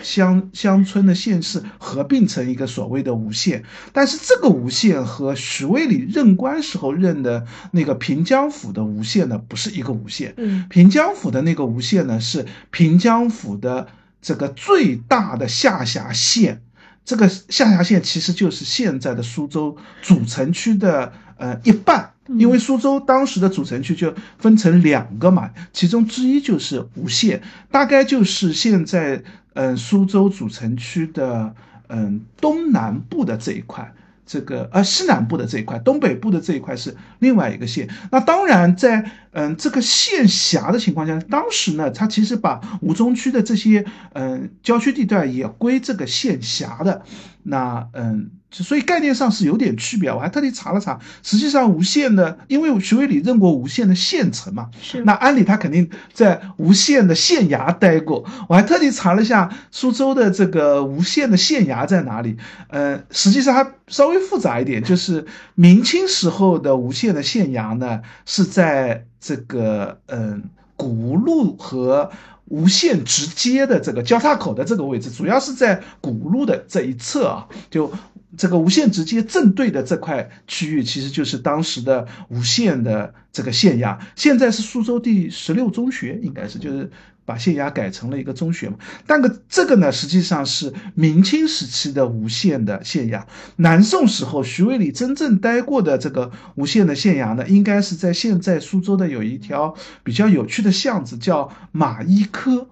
[0.02, 10.34] 乡乡村的县市合并成一个所谓的吴县，但是这个吴县和徐渭里任官时候任的那个平江府的吴县呢，不是一个吴县。
[10.38, 13.90] 嗯，平江府的那个吴县呢，是平江府的
[14.22, 16.62] 这个最大的下辖县。
[17.04, 29.22] 这个下辖县其实就是现在的苏州主城区的呃一半，因为苏州当时的主城区就分成两个嘛，其中之一就是吴县，大概就是现在
[29.54, 31.54] 嗯苏州主城区的
[31.88, 33.94] 嗯东南部的这一块。
[34.28, 37.88] 这个呃西南部的这一块，东北部的这一块是另外一个县。
[38.10, 47.04] 那当然，在嗯这个县辖的情况下，当时呢，它其实把吴中区的这些嗯郊区地段也归这个县辖的。
[47.44, 48.32] 那嗯。
[48.64, 62.38] 所以概念上是有点区别，我还特地查了查，实际上吴县的，因为徐伟礼任过吴县的县城嘛，是那安理他肯定在吴县的县衙待过，我还特地查了一下苏州的这个吴县的县衙在哪里，
[62.70, 70.44] 呃，实际上还稍微复杂一点，就是明清时候的吴县的县衙呢是在这个嗯
[70.76, 72.10] 古吴路和
[72.46, 77.92] 吴县直接的这个交叉口的这个位置，主要是在古路的这一侧啊，就。
[78.38, 86.90] 这个吴县直接正对的这块区域，其实就是当时的吴县的这个县衙，现在是苏州第十六中学，应该是就是
[87.26, 88.76] 把县衙改成了一个中学嘛。
[89.08, 93.24] 但个这个呢，实际上是明清时期的吴县的县衙。
[93.58, 102.68] 南宋时候，徐渭里真正待过的这个吴县的县衙呢，应该是在现在苏州的有一条比较有趣的巷子，叫马医科。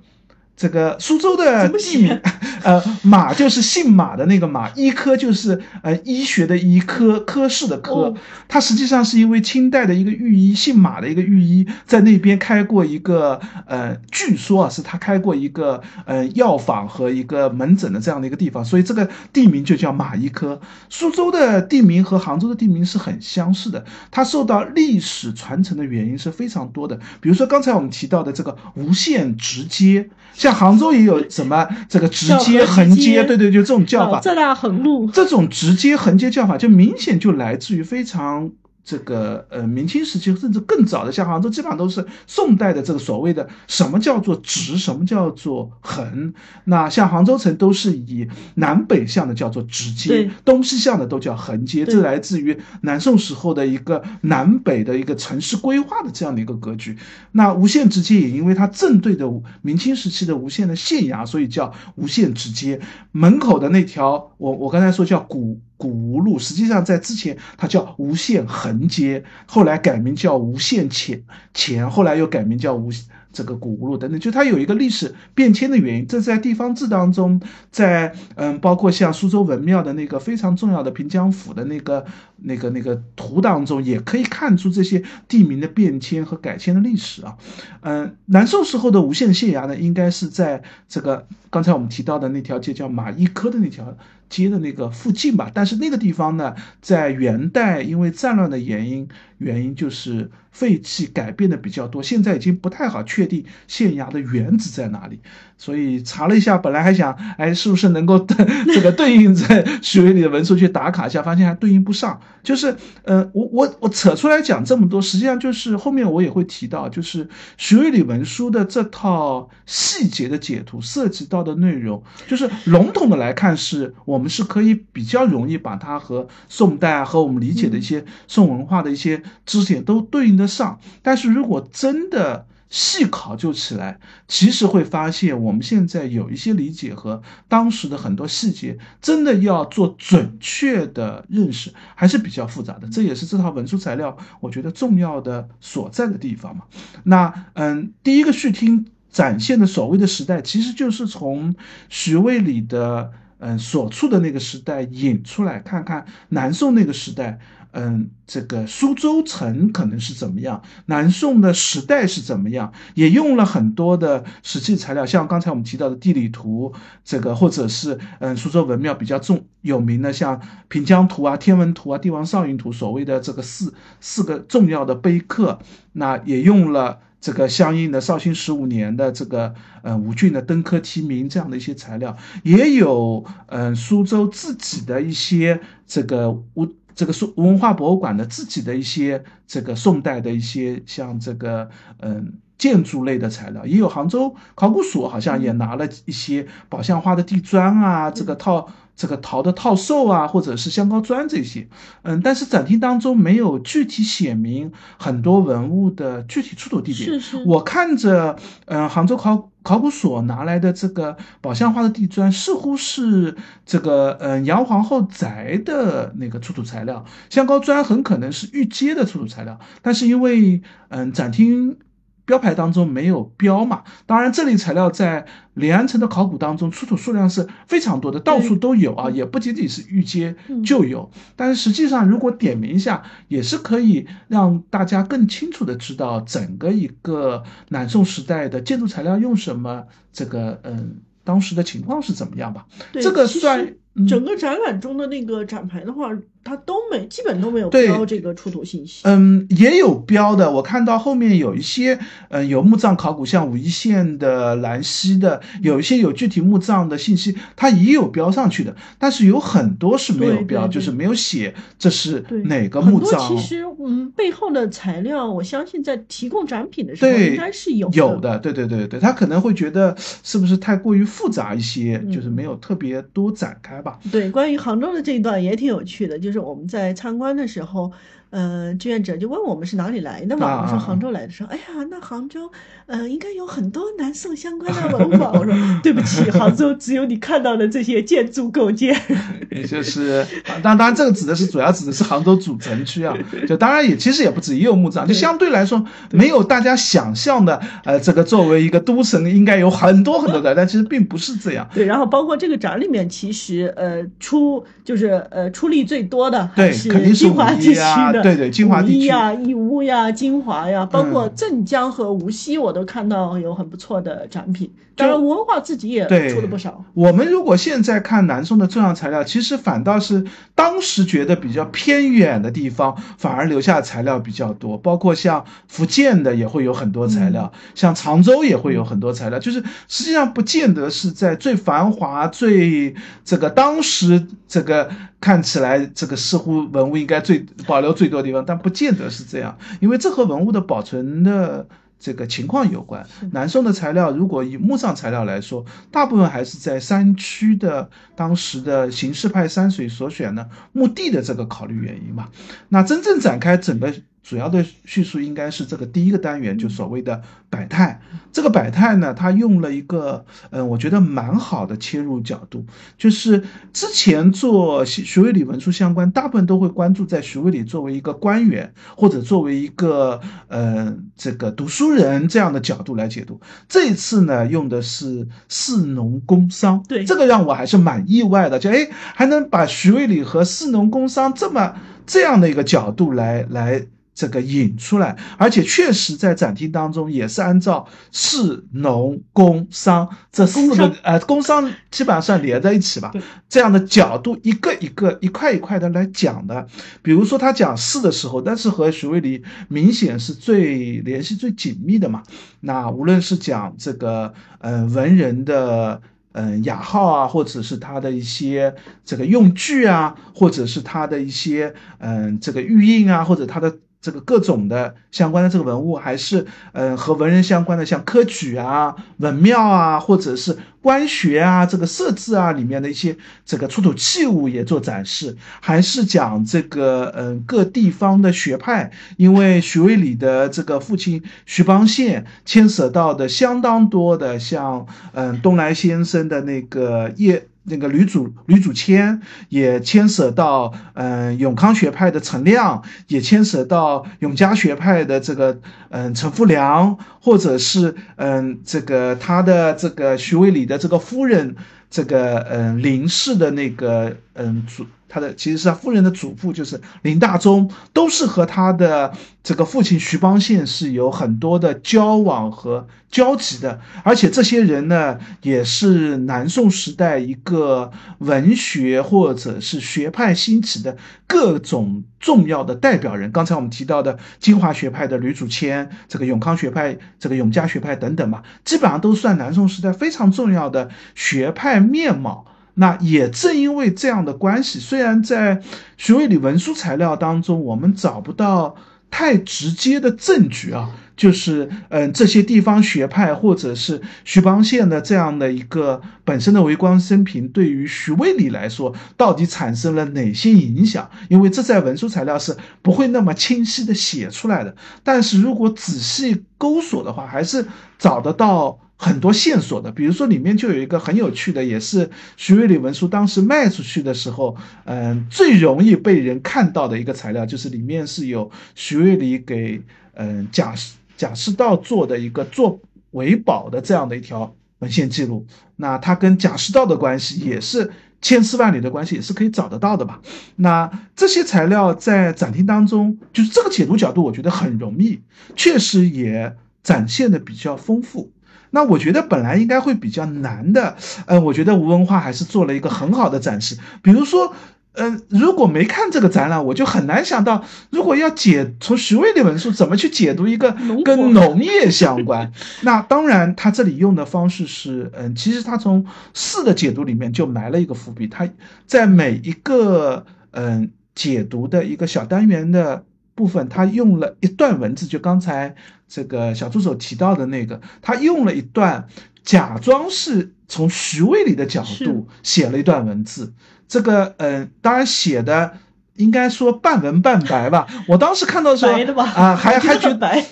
[0.55, 2.21] 这个苏州的地名，
[2.63, 8.13] 呃，马就是姓马的那个马，医科就是呃医学的医科，科室的科。
[8.47, 20.61] 它实际上是因为清代的一个御医，姓马的一个御医，在那边开过一个，呃，据说啊是他开过一个呃药房和一个门诊的这样的一个地方，所以这个地名就叫马医科。
[20.87, 26.99] 苏州的地名和杭州的地名是很相似的，它受到历史传承的原因是非常多的。
[27.19, 30.07] 比如说刚才我们提到的这个无限直接。
[30.43, 34.19] 像杭州也有什么这个直接、横接，对对，就这种叫法。
[34.19, 38.51] 浙大横路，这种直接、横接叫法，就明显就来自于非常。
[38.85, 46.33] 这个呃，明清时期甚至更早的，像杭州，基本上都是宋代的这个所谓的什么叫做直，什么叫做横。
[46.65, 51.85] 那像杭州城都是以南北向的叫做直街，东西向的都叫横街。
[51.85, 56.97] 这来自于南宋时候的一个南北的一个城市规划的这样的一个格局。
[57.31, 62.81] 那无限直街也因为它正对着明清时期的无限的县衙，所以叫无限直街。
[63.13, 65.61] 门口的那条，我我刚才说叫古。
[65.83, 71.21] 古吴路实际上在之前它叫无限横街，后来改名叫无限前
[71.53, 72.89] 前，后来又改名叫无。
[73.33, 76.05] 这个古路等等，就它有一个历史变迁的原因。
[76.05, 77.41] 这在地方志当中，
[77.71, 82.05] 在嗯，包括像苏州文庙的那个非常重要的平江府的那个
[82.43, 87.35] 那个那个图当中，也可以看出这些地名的变迁和改迁的历史啊。
[87.81, 93.97] 嗯，南宋时候的无限县衙呢，应该是在这个刚才我们提到的那条街叫马邑科的那条
[94.33, 95.51] 街的那个附近吧。
[95.53, 99.07] 但是那个地方呢，在元代因为战乱的原因，
[99.39, 103.27] 原因就是废弃改变的比较多，现在已经不太好确。
[103.27, 105.19] 定县衙的原址在哪里？
[105.57, 108.19] 所以查了一下，本来还想，哎，是不是能够
[108.75, 112.19] 这个对应在徐渭里的文书去打卡一下，发现还对应不上。
[112.43, 130.79] 就是，呃，我我我扯出来讲这么多，实际上就是后面我也会提到，就是徐渭里文书的这套细节的解读涉及到的内容，就是笼统的来看，是我是可以比较容易把它和宋代啊和我们理解的一些宋文化的一些知识点都对应得上。
[131.01, 142.87] 但是如果真的，细考究起来，其实会发现我们现在有一些理解和当时的很多细节，真的要做准确的认识，还是比较复杂的。
[142.89, 146.63] 这也是这套文书材料我觉得重要的所在的地方嘛。
[147.03, 151.53] 那嗯，第一个序听展现的所谓的时代，其实就是从
[151.89, 153.11] 徐渭里的
[153.43, 157.39] 嗯所处的那个时代引出来，看看南宋那个时代。
[157.75, 160.61] 嗯，这个苏州城可能是怎么样？
[160.85, 162.71] 南宋的时代是怎么样？
[162.93, 166.71] 也用了很多的实际材料，像刚才我们提到的地理图，
[167.03, 175.57] 这个或者是嗯苏州文庙比较重有名的，像平江图啊、天文图啊、帝王上云图，所谓的这个四四个重要的碑刻，
[175.93, 186.67] 那也用了这个相应的绍兴十五年的这个呃吴郡的登科题名这样的一些材料，也有嗯苏州自己的一些这个吴。
[186.95, 201.67] 这个宋文化博物馆的自己的一些这个宋代的一些像这个嗯建筑类的材料，也有杭州考古所好像也拿了一些宝相花的地砖啊，这个套这个陶的套兽啊，或者是香膏砖这些，
[202.03, 207.09] 嗯，但是展厅当中没有具体写明很多文物的具体出土地点。
[207.09, 221.77] 是是，我看着，嗯，杭州考考古所拿来的这个宝相花的地砖，似乎是这个，嗯，杨皇后宅的那个出土材料，香膏砖很可能是御街的出土材料，但是因为，嗯，展厅。
[222.25, 223.83] 标牌当中没有标嘛？
[224.05, 231.09] 当然，这类材料在临安城的考古当中出土数量是非常多的，到处都有啊，也不仅仅是玉阶就有。
[231.35, 239.83] 但是实际上，如果点名一下，也是可以让大家更清楚的知道整个一个南宋时代的建筑材料用什么，
[240.13, 242.65] 这个嗯，当时的情况是怎么样吧？
[242.93, 243.75] 这个算
[244.07, 246.09] 整个展览中的那个展牌的话。
[246.43, 249.01] 它都没，基本都没有标这个出土信息。
[249.05, 251.97] 嗯，也有标的，我看到后面有一些，
[252.29, 258.75] 嗯，有墓葬考古，像武义县的、兰溪的，有一些有具体墓葬的信息，它也有标上去的。
[258.99, 263.19] 但是有很多是没有标，就是没有写这是哪个墓葬。
[263.25, 268.37] 其实，嗯，背后的材料，我相信在提供展品的时候应该是有有的。
[268.39, 273.97] 对对对对，他可能会觉得是不是太过于复杂一些，就是没有特别多展开吧。
[274.11, 276.32] 对，关于杭州的这一段也挺有趣的，就是。
[276.33, 277.91] 是我们在参观的时候。
[278.35, 280.63] 嗯，志愿者就问我们是哪里来的嘛？
[280.63, 281.31] 我说杭州来的。
[281.31, 282.51] 说，哎呀，那杭州，
[282.87, 285.31] 呃，应该有很多南宋相关的文化。
[285.33, 288.99] 我说， 对不起，杭州只有你看到的这些建筑构件。
[289.51, 290.25] 也就是，
[290.63, 293.15] 当当然这个指的是主要指的是杭州主城区啊。
[293.47, 301.69] 就当然也其实也不止，也有墓葬，就相对来说没有大家想象的，呃，这个作为一个都城应该有很多很多的，但其实并不是这样。
[301.75, 307.75] 对，然后包括这个展里面，其实呃出就是呃出力最多的还是金华地区
[308.11, 308.22] 的。
[308.23, 314.71] 对对，金华地区呀、义乌呀、金华呀，包括镇江和无锡，我都看到有很不错的展品。
[314.95, 316.85] 当然，文化自己也出了不少。
[316.93, 324.77] 我们如果现在看南宋的重要材料，其实反倒是当时觉得比较偏远的地方，反而留下材料比较多。
[324.77, 329.39] 包括像福建的也会有很多材料，像常州也会有很多材料。
[329.39, 332.93] 就是实际上不见得是在最繁华、最
[333.25, 334.87] 这个当时这个
[335.19, 341.65] 看起来这个似乎文物应该最保留最多的地方，但不见得是这样，因为这和文物的保存的。
[341.99, 343.07] 这个情况有关。
[343.31, 352.27] 南宋的材料，如果以墓葬材料来说，大部分还是在山区的当时的形式派山水所选的墓地的这个考虑原因嘛。
[352.67, 353.93] 那真正展开整个。
[354.23, 358.01] 主要的叙述应该是这个第一个单元，就所谓的百态。
[358.31, 362.65] 这个百态呢，它用了一个，嗯，我觉得蛮好的切入角度，
[362.97, 373.39] 就是之前做徐渭礼文书相关，大部分都会关注在徐渭里作为一个官员或者作为一个，呃，这个读书人这样的角度来解读。
[373.67, 381.75] 这一次呢，用的是士农工商，对这个让我还是蛮意外的，就哎，还能把徐渭里和士农工商这么
[382.07, 383.85] 这样的一个角度来来。
[384.15, 393.11] 这个引出来，而且确实在展厅当中也是按照市农工商这四个呃工商基本上算连在一起吧，
[393.49, 396.67] 这样的角度一个一个一块一块的来讲的。
[397.01, 402.21] 比如说他讲市的时候，但是和徐渭礼明显是最联系最紧密的嘛。
[402.59, 405.99] 那无论是讲这个呃文人的
[406.33, 413.75] 嗯雅号啊，或者是他的一些这个用具啊，或者是他的一些嗯这个玉印啊，或者他的。
[414.03, 437.47] 这个各种的相关的这个文物，还是呃和文人相关的，像科举啊、文庙啊，或者是官学啊、这个设置啊里面的一些这个出土器物也做展示，还是讲这个嗯各地方的学派，因为徐渭里的这个父亲徐邦宪牵涉到的相当多的，像嗯东来先生的那个叶。
[437.65, 451.55] 那个吕祖吕祖谦也牵涉到，嗯，永康学派的陈亮，也牵涉到永嘉学派的这个，嗯，陈富良，或者是，嗯，这个他的这个徐渭里的这个夫人，
[451.89, 454.85] 这个，嗯，林氏的那个，嗯，祖。
[455.13, 470.97] 他的其实是他夫人的祖父，就是林大忠，都是和他的这个父亲徐邦宪是有很多的交往和交集的，而且这些人呢，也是南宋时代一个文学或者是学派兴起的
[471.27, 473.31] 各种重要的代表人。
[473.31, 482.47] 刚才我们提到的金华学派的吕祖谦，这个永康学派、这个永嘉学派等等嘛，基本上都算南宋时代非常重要的学派面貌。
[482.75, 485.61] 那也正因为这样的关系，虽然在
[485.95, 488.75] 徐渭礼文书材料当中，我们找不到
[489.11, 501.07] 太直接的证据啊，就是嗯这些地方学派或者是徐邦宪的这样的一个本身的为官生平，对于徐渭理来说到底产生了哪些影响？
[501.29, 504.75] 因为这在文书材料是不会那么清晰的写出来的。
[505.03, 507.67] 但是如果仔细勾索的话，还是
[507.99, 508.79] 找得到。
[509.03, 519.81] 很多线索的，比如说里面就有一个很有趣的，也是徐渭理文书当时卖出去的时候，嗯，最容易被人看到的一个材料，就是里面是有徐渭理给
[520.13, 520.73] 嗯贾
[521.17, 522.79] 贾似道做的一个做
[523.11, 525.45] 维保的这样的一条文献记录。
[525.75, 527.91] 那他跟贾似道的关系也是
[528.21, 530.21] 千丝万缕的关系，也是可以找得到的吧？
[530.55, 535.19] 那这些材料在展厅当中，就是这个解读角度，我觉得很容易，
[535.57, 538.31] 确实也展现的比较丰富。
[538.75, 540.95] 那我觉得本来应该会比较难的，
[541.27, 543.77] 呃，我觉得吴文化还是做了一个很好的展示。
[544.01, 544.51] 比如说，
[544.93, 552.51] 嗯，如果没看这个展览，我就很难想到，如果要解从徐渭的文书怎么去解读一个跟农业相关。
[552.81, 556.03] 那当然，他这里用的方式是，嗯，其实他从
[556.33, 558.49] 四的解读里面就埋了一个伏笔，他
[558.87, 563.03] 在每一个嗯解读的一个小单元的。
[563.35, 565.75] 部分他用了一段文字，就刚才
[566.07, 569.07] 这个小助手提到的那个，他用了一段，
[569.43, 573.53] 假装是从徐渭里的角度写了一段文字。
[573.87, 575.77] 这个，嗯，当然写的。
[576.17, 577.87] 应该说半文半白吧。
[578.07, 578.93] 我当时看到的时候
[579.35, 580.43] 啊，还还觉得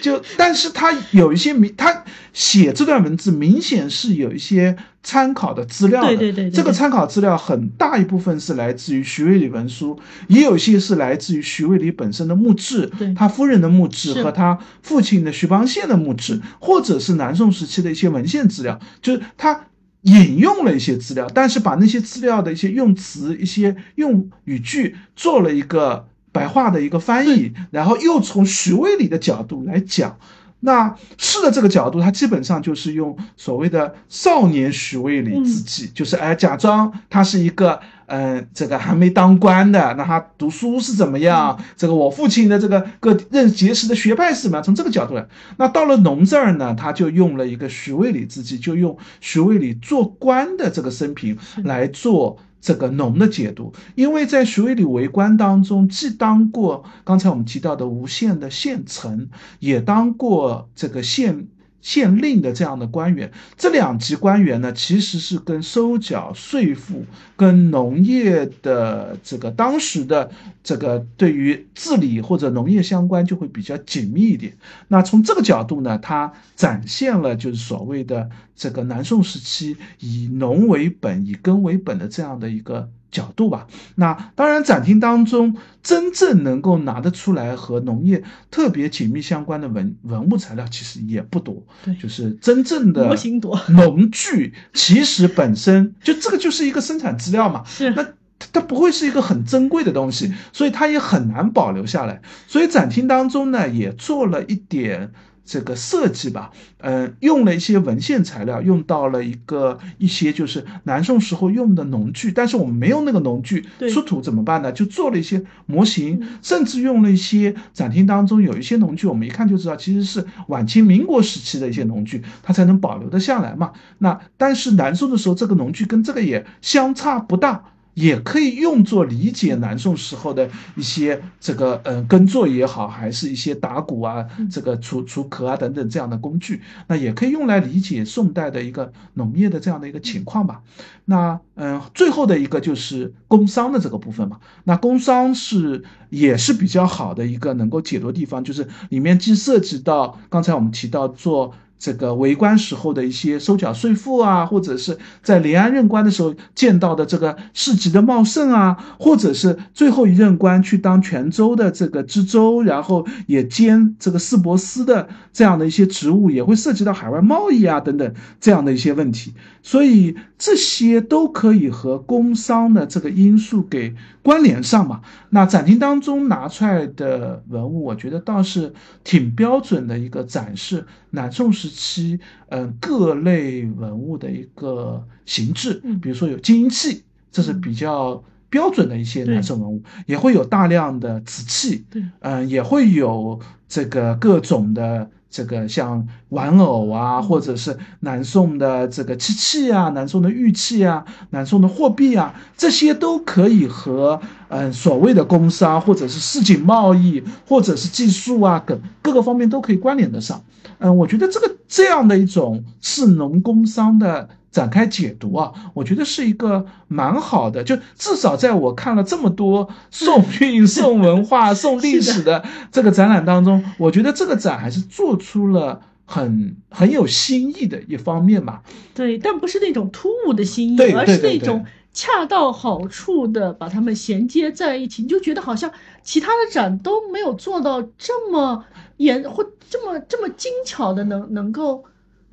[0.00, 6.08] 就，但是他有一些明，他写这段文字明显是有一些参考的资料的。
[6.08, 9.98] 对对对，这个参考资料很大一部分是来自于徐渭理文书，
[10.28, 19.66] 也有些是来自于徐渭理本身的墓志，他夫人的墓志和他父亲的徐邦宪的墓志，或者是南宋时期的一些文献资料，就是他。
[20.04, 30.16] 引用了一些资料，但是把那些资料的一些用词、一些用语句做了一个白话的一个翻译，然后又从徐渭里的角度来讲。
[30.60, 37.80] 那是的，这个角度，他基本上就是用所谓的少年徐渭里自己，就是哎，假装他是一个。
[38.06, 41.58] 嗯，这个还没当官的，那他读书是怎么样？
[41.76, 44.60] 这个我父亲的这个各认结识的学派是什么？
[44.62, 45.26] 从这个角度来，
[45.56, 53.72] 那到了农这儿呢，他就用了一个徐渭理自己，就用徐渭理做官的这个生平来做这个农的解读。
[53.94, 59.28] 因为在徐渭理为官当中，既当过刚才我们提到的吴县的县丞，
[59.58, 61.46] 也当过这个县。
[61.84, 67.04] 县令的这样的官员，这两级官员呢，其实是跟收缴税赋、
[67.36, 70.30] 跟农业的这个当时的
[70.62, 74.56] 这个对于治理或者农业相关，就会比较紧密一点。
[74.88, 82.90] 那从这个角度呢，它展现了就是所谓的这个南宋时期以农为本、以耕为本的这样的一个。
[83.14, 93.58] 角度吧，那当然展厅当中真正能够拿得出来和农业特别紧密相关的文文物材料其实也不多，对，就是真正的模型多。
[93.68, 97.90] 农具，其实本身就这个就是一个生产资料嘛，是。
[97.90, 98.04] 那
[98.52, 105.12] 它不会是一个很珍贵的东西，所以它也很难保留下来，所以展厅当中呢也做了一点。
[105.44, 114.72] 这个设计吧，嗯，用了一些文献材料，用到了一个一些就是南宋时候用的农具，但是我们没有那个农具出土怎么办呢？
[114.72, 123.72] 就做了一些模型，甚至用了一些展厅当中有一些农具，我们一看就知道其实是晚清民国时期的一些农具，它才能保留得下来嘛。
[123.98, 127.73] 那但是南宋的时候，这个农具跟这个也相差不大。
[127.94, 140.62] 也可以用作理解南宋时候的一些这个嗯耕作也好，还是一些打谷啊、这个除除壳啊等等这样的工具，那也可以用来理解宋代的一个农业的这样的一个情况吧。
[141.04, 144.38] 那嗯，最后的一个就是工商的这个部分嘛。
[144.64, 151.54] 那工商是也是比较好的一个能够解读地方，就是里面既涉及到刚才我们提到做。
[151.84, 169.34] 这个为官时候的一些收缴税赋啊，或者是在临安任官的时候见到的这个市集的茂盛啊，或者是最后一任官去当泉州的这个知州，然后也兼这个市舶司的这样的一些职务，也会涉及到海外贸易啊等等这样的一些问题。
[169.62, 175.00] 所以这些都可以和工商的这个因素给关联上嘛。
[175.30, 178.70] 那展厅当中拿出来的文物，我觉得倒是
[179.02, 181.70] 挺标准的一个展示南宋时。
[181.70, 182.20] 期，
[182.50, 195.10] 嗯，各类文物的一个形制，比如说有金银器，这是比较标准的一些南宋文物，也会有大量的瓷器，对，嗯，也会有这个各种的。
[195.34, 210.40] 这个像玩偶啊，或者是南宋的这个漆器啊，南宋的玉器啊，南宋的货币啊，这些都可以和嗯所谓的工商，或者是市井贸易，或者是技术啊，各各个方面都可以关联得上。
[210.78, 214.28] 嗯，我觉得这个这样的一种士农工商的。
[214.54, 228.60] 展开解读啊，我觉得是一个蛮好的，就至少在我看了这么多宋韵、宋文化、 宋历史的这个展览当中，我觉得这个展还是做出了很很有新意的一方面嘛。
[228.94, 235.68] 对，但不是那种突兀的新意，而是那种恰到好处的把它们衔接在一起，你就觉得好像
[236.04, 238.64] 其他的展都没有做到这么
[238.98, 241.84] 严或这么这么精巧的，能能够。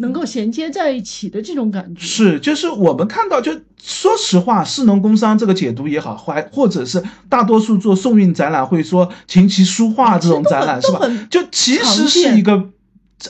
[0.01, 10.99] 能够衔接在一起的这种感觉是，就是我们看到，就说实话，士农工商这个解读也好，还或者是大多数做宋韵展览会说琴棋书画这种展览是吧？
[11.29, 12.69] 就其实是一个。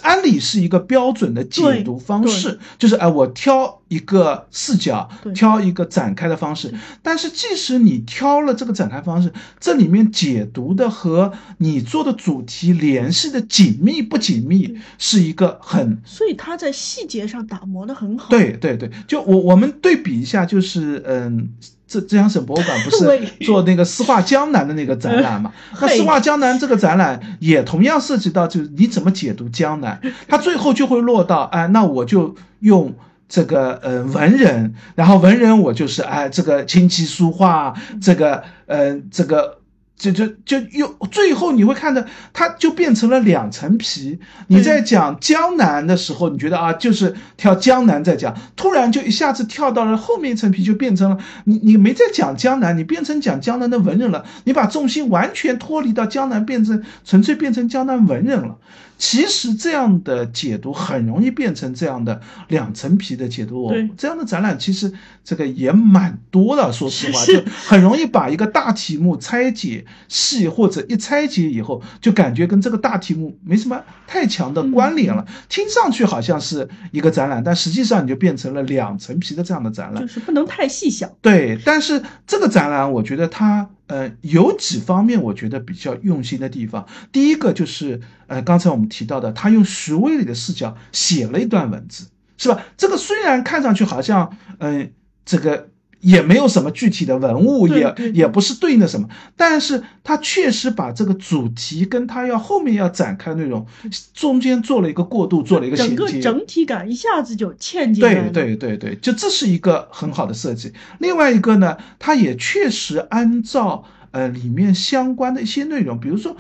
[0.04, 6.74] 按理是一个标准的解读方式，就是哎，我挑一个视角，挑一个展开的方式。
[7.04, 15.98] 但是，即使你挑了这个展开方式，这里面解读的和你做的主题联系的紧密不紧密，是一个很……
[16.06, 18.30] 所以他在细节上打磨的很好。
[18.30, 21.50] 对对对，就我我们对比一下，就是嗯。
[21.92, 25.52] 浙浙江省博物馆不是 做那个诗画江南的那个展览嘛？
[25.82, 30.00] 那诗画江南这个展览也同样涉及到，就是你怎么解读江南？
[30.26, 32.96] 它最后就会落到，哎，那我就用
[33.32, 39.60] 这个呃文人，然后文人我就是哎这个琴棋书画，这个呃这个。
[40.02, 42.04] 就就就又最后你会看到，
[42.34, 44.20] 它就变成了两层皮。
[44.48, 54.26] 你在讲江南的时候，你觉得啊，就是跳江南在讲，突然就一下子跳到了后面一层皮，就变成了你你没在讲江南，你变成讲江南的文人了。
[54.46, 58.58] 你把重心完全脱离到江南，变成纯粹变成江南文人了。
[59.02, 63.68] 其实这样的解读很容易变成这样的两层皮的解读。
[63.68, 64.94] 对这样的展览其实
[65.24, 75.26] 这个也蛮多的，说实话，就很容易把一个大题目拆解细，或者一拆解以后，就感觉跟这个大题目没什么太强的关联了。
[75.50, 81.10] 听上去好像是一个展览，但实际上你就变成了两层皮的这样的展览，就是不能太细想。
[81.24, 83.68] 对，但是这个展览，我觉得它。
[83.92, 86.88] 呃，有几方面我觉得比较用心的地方。
[87.12, 92.64] 第一个就是，呃，刚才我们提到的，他用徐渭里的视角写了一段文字，是吧？
[92.78, 94.94] 这个虽然看上去好像，嗯，
[95.26, 95.71] 这个。
[96.02, 103.66] 也没有什么具体的文物，也也不是对应的什么，但是他确实把这个主题跟他要后面要展开内容
[104.14, 108.30] 中间做了一个过渡，做了一个整个整体感一下子就嵌进来了。
[108.32, 110.74] 对对对对，就这是一个很好的设计。
[111.00, 116.36] 另外一个呢，他也确实按照呃里面相关的一些内容，比如说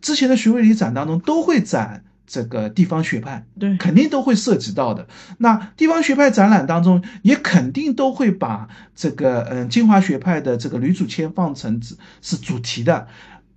[0.00, 2.04] 之前的徐渭礼展当中都会展。
[2.32, 5.08] 这个地方学派，对，肯定都会涉及到的。
[5.38, 11.82] 那地方学派展览当中，也肯定都会把这个嗯金华学派的这个吕祖谦放成
[12.22, 13.08] 是主题的。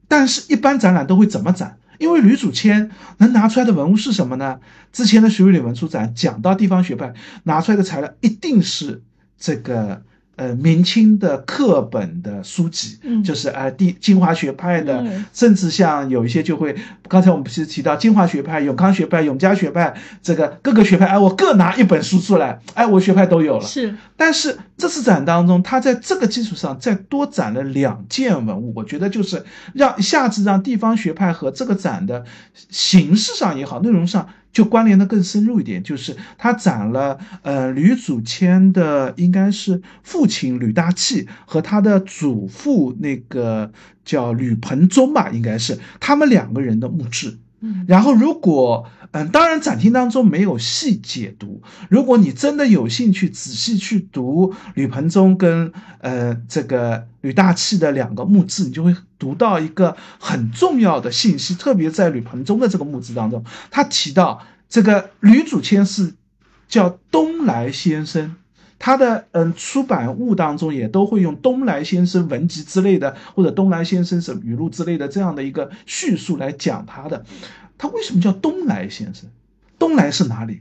[0.07, 1.77] 但是，一般展览都会怎么展？
[1.99, 4.59] 因为吕祖谦能拿出来的文物是什么呢？
[4.91, 7.13] 之前的徐渭礼文书展讲到地方学派
[7.43, 9.03] 拿出来的材料，一定是
[9.37, 10.01] 这个。
[10.35, 16.75] 呃，明清的课本的书籍，嗯，就是呃，地金华学派的，甚至像有一些就会，
[17.07, 23.63] 刚才我们不是提到金华学派、永康学派、永嘉学派，这个各个学派，哎，我各拿一本书出来，哎，我学派都有了。
[23.63, 32.25] 是，但是这次展当中，他在这个基础上再多展了两件文物，我觉得就是让一下子让地方学派和这个展的
[32.69, 34.27] 形式上也好，内容上。
[34.53, 43.71] 就关联的更深入一点，就是他展了呃吕祖谦的应该是父亲吕大器和他的祖父那个
[44.05, 47.37] 叫吕鹏宗吧，应该是他们两个人的墓志。
[47.61, 66.15] 嗯，然后如果嗯，当然展厅当中没有细解读，如果你真的有兴趣仔细去读吕鹏忠跟呃这个吕大器的两个墓志，你就会读到一个很重要的信息，特别在吕鹏忠的这个墓志当中，他提到这个吕祖谦是
[66.67, 68.35] 叫东来先生。
[68.85, 77.23] 他的嗯出版物当中也都会用东来先生文集之类的，或者东来先生什语录之类的这样的一个叙述来讲他的。
[77.77, 79.29] 他为什么叫东来先生？
[79.79, 80.59] 东来是哪里？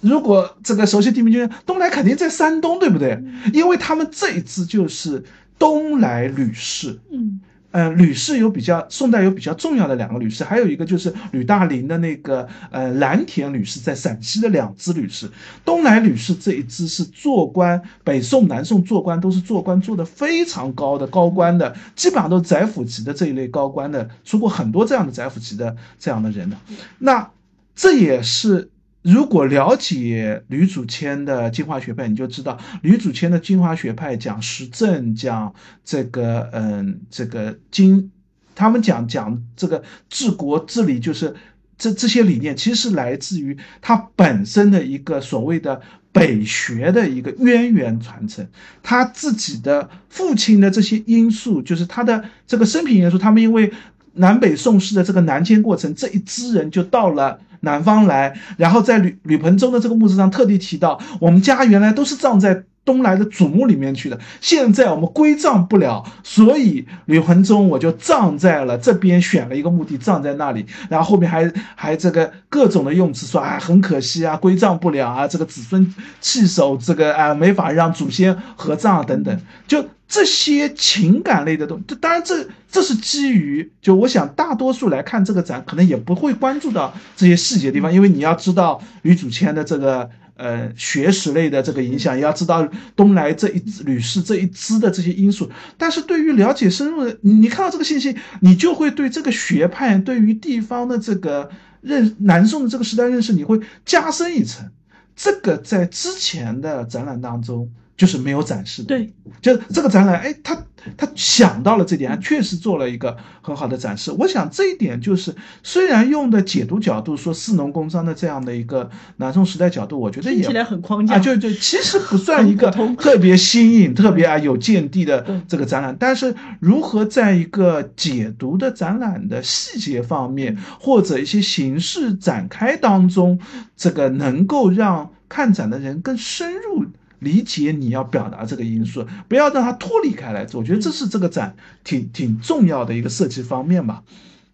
[0.00, 3.22] 如果这个熟悉地名，就是东来肯定在山东，对不对？
[3.52, 5.22] 因为他们这一支就是
[5.56, 6.98] 东来吕氏。
[7.12, 7.40] 嗯。
[7.72, 15.30] 嗯，吕氏有比较，宋代有比较重要的两个吕氏，还有一个就是吕大林的那个呃蓝田吕氏，在陕西的两支吕氏，
[15.64, 26.56] 东来吕氏这一支是做官，北宋、南宋做官都是做官做的非常高的高官的，基本上都是宰辅级的这一类高官的，出过很多这样的宰辅级的这样的人的。
[26.98, 27.30] 那
[27.76, 28.70] 这也是。
[29.02, 38.10] 如果了解吕祖谦的进化学派，你就知道吕祖谦的进化学派讲实证，讲这个嗯，这个经，
[38.54, 41.34] 他们讲讲这个治国治理，就是
[41.78, 45.80] 这这些理念，其实来自于他本身的一个所谓的
[46.12, 48.46] 北学的一个渊源传承，
[48.82, 53.72] 他自己的父亲的这些因素，就是他的这个生平因素，他们因为
[54.14, 57.38] 南北宋氏的这个南迁过程，这一支人就到了。
[57.62, 79.84] 南方来，然后在吕吕鹏州的这个墓志上特地提到，我们家原来都是葬在东来的祖墓里面去的，现在我们归葬不了，所以吕盆中我就葬在了这边，选了一个墓地葬在那里，然后后面还还这个各种的用词说啊，很可惜啊，归葬不了啊，这个子孙弃守，这个啊没法让祖先合葬等等，就。
[80.12, 90.10] 这些情感类的东西，当然这这是基于，就我想大多数来看这个展，可能也不会关注到这些细节地方，因为你要知道吕祖谦的这个
[90.40, 92.66] 呃学识类的这个影响，也要知道
[92.96, 95.50] 东来这一吕氏这一支的这些因素。
[95.76, 101.50] 但是对于了解深入的，你看到这个信息，你就会对这个学派对于地方的这个
[101.82, 104.70] 认南宋的这个时代认识，你会加深一层。
[105.14, 107.70] 这个在之前的展览当中。
[108.00, 110.56] 就是没有展示，对，就这个展览，哎，他
[110.96, 114.10] 他想到了这点，确实做了一个很好的展示。
[114.12, 118.88] 我想这一点就是，虽然用的解读角度说士农工商的这样的一个
[119.18, 125.94] 南宋时代角度，我觉得也起来很框架啊，就就其实不算一个特别新颖、特别啊有见地的这个展览。
[126.00, 133.38] 但是如何在一个解读的展览的细节方面，或者一些形式展开当中，
[133.76, 136.86] 这个能够让看展的人更深入。
[137.20, 140.46] 理解你要表达这个因素，不要让它脱离开来。
[140.52, 141.54] 我觉得这是这个展
[141.84, 144.02] 挺挺重要的一个设计方面吧。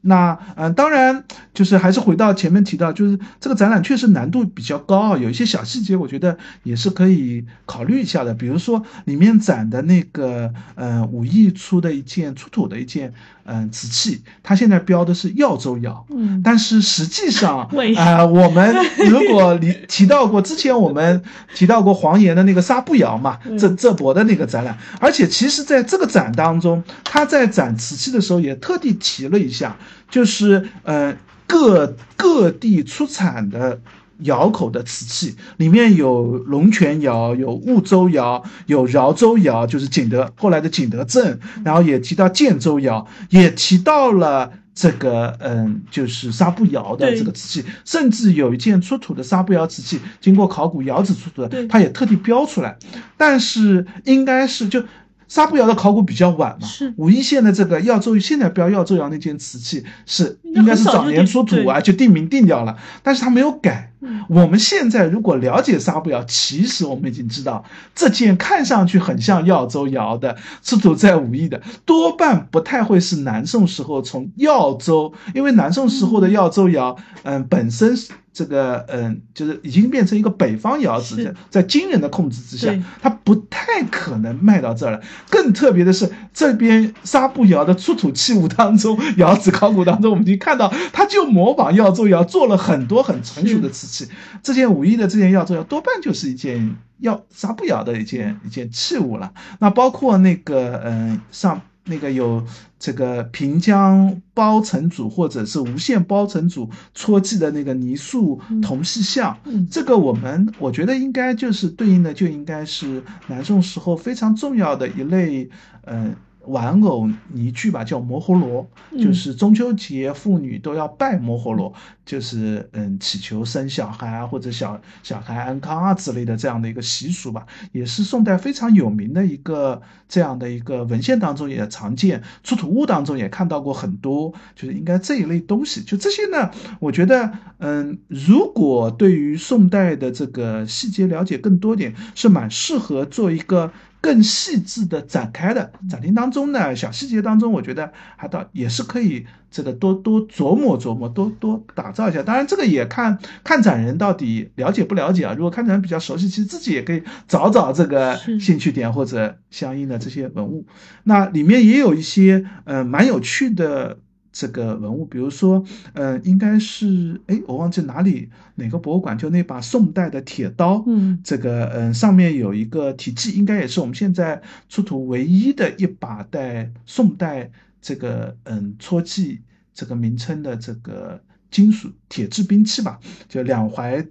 [0.03, 8.33] 那嗯，当然就是还是回到前面提到，就是这个展览确实难度比较高啊，有一些小细节，我觉得也是可以考虑一下的。
[8.33, 13.13] 比如说里面展的那个呃武艺出的一件出土的一件。
[13.47, 17.61] 嗯，瓷器它现在标的是耀州窑，嗯，但是实际上
[17.97, 18.75] 啊，我们
[19.09, 21.23] 如果你 提到过之前我们
[21.55, 29.77] 提到过黄岩的那个纱布窑嘛，这浙博的那个展览，而且其实在这个展当中，他在展瓷器的时候也特地提了一下，
[30.11, 31.17] 就是呃
[31.47, 33.81] 各各地出产的。
[34.21, 52.77] 窑口的瓷器里面有龙泉窑，有婺州窑，有饶州窑，就是景德后来的景德镇，然后也提到建州窑，也提到了这个嗯，就是纱布窑的这个瓷器，甚至有一件出土的纱布窑瓷器，经过考古窑址出土的，它也特地标出来，
[53.17, 54.83] 但是应该是就。
[55.29, 56.93] 纱布窑的考古比较晚嘛，是。
[56.97, 63.93] 武义县的这个耀州，现在标耀州窑那件瓷器是应该是早年出土啊，就定名定掉了，但是它没有改。
[64.29, 67.65] 我们现在如果了解纱布窑，其实我们已经知道
[67.95, 77.97] 这件看上去很像耀州窑的出土在武义的，多半不太会是南宋时候从耀州，因为南宋时候的耀州窑，嗯，本身
[78.37, 82.71] 这个嗯，就是已经变成一个北方窑址，在金人的控制之下，
[83.01, 85.01] 它不太可能卖到这儿了。
[85.31, 94.13] 更特别的是，这边纱布窑的出土器物当中，窑址考古当中，我们已经看到，它就模仿耀州窑做了很多很成熟的瓷器。
[94.43, 99.33] 这件武义的这件耀州窑，多半就是一件要纱布窑的一件一件器物了。
[99.61, 101.63] 那包括那个嗯上。
[101.89, 102.45] 那个有
[102.79, 109.39] 这个平江包城主或者是无限包城主戳记的那个泥塑铜细像，
[109.71, 115.49] 这个我们我觉得应该就是对应的就应该是南宋时候非常重要的一类，
[115.85, 116.15] 嗯。
[116.47, 118.69] 玩偶泥具吧，叫摩诃罗，
[118.99, 121.73] 就是中秋节妇女都要拜摩诃罗，
[122.05, 143.73] 就是嗯祈求生小孩啊或者小小孩安康啊之类的这样的一个习俗吧，也是宋代非常有名的一个这样的一个文献当中也常见，出土物当中也看到过很多，就是应该这一类东西，就这些呢，我觉得嗯，如果对于宋代的这个细节了解更多点，是蛮适合做一个。
[144.07, 152.23] 更细致的展开的展厅当中呢，小细节当中，我觉得还倒也是可以这个多多琢磨琢磨，多多打造一下。
[152.23, 155.35] 当然，这个也看看展人到底了解不了解啊。
[155.37, 160.65] 如果看展人比较熟悉，其实自己也可以找找这个兴趣点或者相应的这些文物。
[161.03, 163.99] 那里面也有一些嗯蛮有趣的。
[164.39, 165.65] 这个文物，比如说，
[165.95, 179.41] 呃，应该是，哎，我忘记哪里哪个博物馆，就那把宋代的铁刀，嗯，这个，嗯，上面有一个题记，应该也是我们现在出土唯一的一把带宋代这个，嗯，戳记
[179.73, 181.19] 这个名称的这个
[181.51, 184.07] 金属铁制兵器吧，就两淮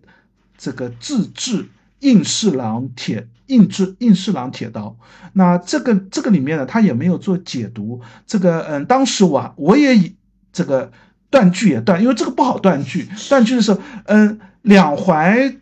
[0.58, 1.68] 这个自制
[2.00, 4.96] 应侍郎铁应制应侍郎铁刀。
[5.34, 8.02] 那这个这个里面呢，他也没有做解读。
[8.26, 10.16] 这个嗯，当时我我也以
[10.52, 10.92] 这个
[11.30, 13.08] 断句也断，因为这个不好断句。
[13.30, 15.56] 断句的时候，嗯，两淮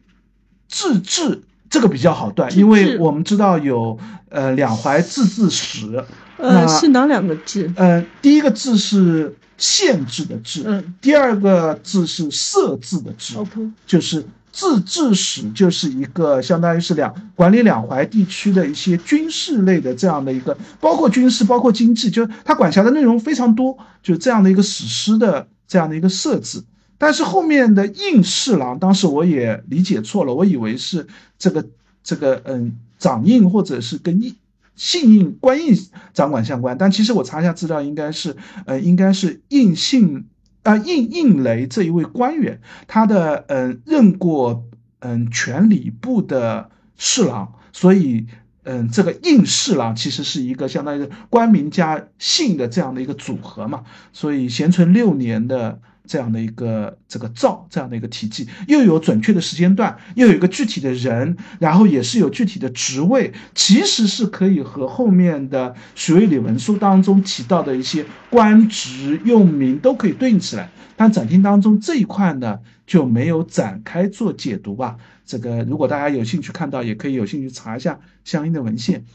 [0.68, 3.98] 自治这个比较好断，因为我们知道有
[4.30, 6.04] 呃两淮自治史。
[6.38, 7.72] 呃，是哪两个字？
[7.76, 13.38] 呃，第一个字是限制的“制”，嗯，第二个字是设置的“制”。
[13.38, 26.64] OK，就是自治史，就是一个相当于是两管理两淮地区的一些军事类的这样的一个，包括军事，包括经济，就它管辖的内容非常多，就这样的一个史诗的这样的一个设置。
[26.98, 31.66] 但是后面的应侍郎，当时我也理解错了，我以为是这个
[32.04, 34.34] 这个嗯掌印或者是跟印。
[34.76, 35.78] 信印官印
[36.16, 38.36] 掌管相关，但其实我查一下资料，应该是，
[38.66, 40.26] 呃，应该是印信
[40.64, 44.66] 啊，应应雷这一位官员，他的嗯任过
[45.00, 48.26] 嗯全礼部的侍郎，所以
[48.64, 55.80] 嗯这个应侍郎其实是一个相当于官名加姓的这样的一个组合嘛，所以咸淳六年的。
[56.06, 70.70] 这样的一个这个诏，这样的一个题记，又有准确的时间段，又有一个具体的人，然后也是有具体的职位，其实是可以和后面的水位里文书当中提到的一些官职用名都可以对应起来。
[70.96, 74.98] 但展厅当中这一块呢，就没有展开做解读吧。
[75.26, 79.06] 这个如果大家有兴趣看到，也可以有兴趣查一下相应的文献。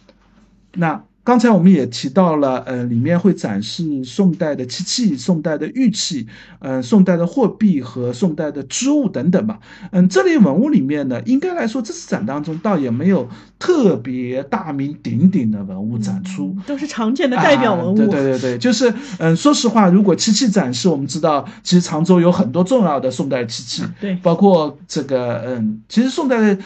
[0.75, 1.05] 那。
[1.29, 6.27] 刚才我们也提到了，呃，里面会展示宋代的漆器、宋代的玉器，
[6.61, 9.61] 嗯，宋代的货币和宋代的织物等等吧。
[9.91, 13.29] 嗯，这类文物里面呢，应该来说这次展当中倒也没有
[13.59, 17.97] 特别大名鼎鼎的文物展出，都是常见的代表文物。
[17.97, 26.59] 对对对对，就是，嗯，说实话，如果漆器展示，我们知道其实常州有很多重要的宋代漆器，对，包括这个，嗯，其实宋代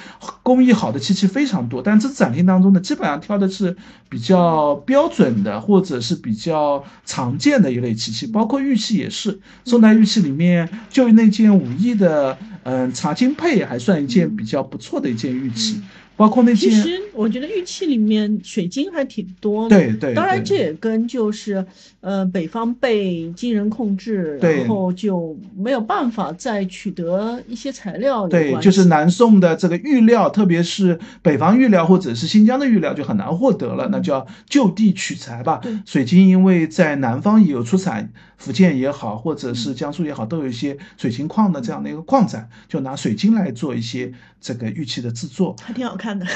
[0.42, 3.76] 工艺好的漆器非常多，但这次展厅当中呢，基本上挑的是
[4.08, 4.32] 比较。
[4.32, 9.38] 较标准的或者是比较常见的一类漆器，包括玉器也是。
[9.66, 15.82] 宋代玉器里面，就那件武艺的，嗯，茶金佩还算一件比较不错的一件玉器。
[16.22, 19.76] 包括那些，其实我觉得玉器里面水晶还挺多的。
[19.76, 21.66] 对对，当然这也跟就是，
[22.00, 28.28] 呃，北方被金人控制，然后就没有办法再取得一些材料。
[28.28, 35.60] 对，就是南宋的这个玉料，特别是北方玉料或者是新疆的玉料就很难获得了，那就要就地取材吧。
[35.84, 38.12] 水晶因为在南方也有出产。
[38.42, 46.26] 福建也好，或者是江苏也好，都有一些水晶矿的这样的一个矿产，就拿水晶来做一些这个玉器的制作，还挺好看的。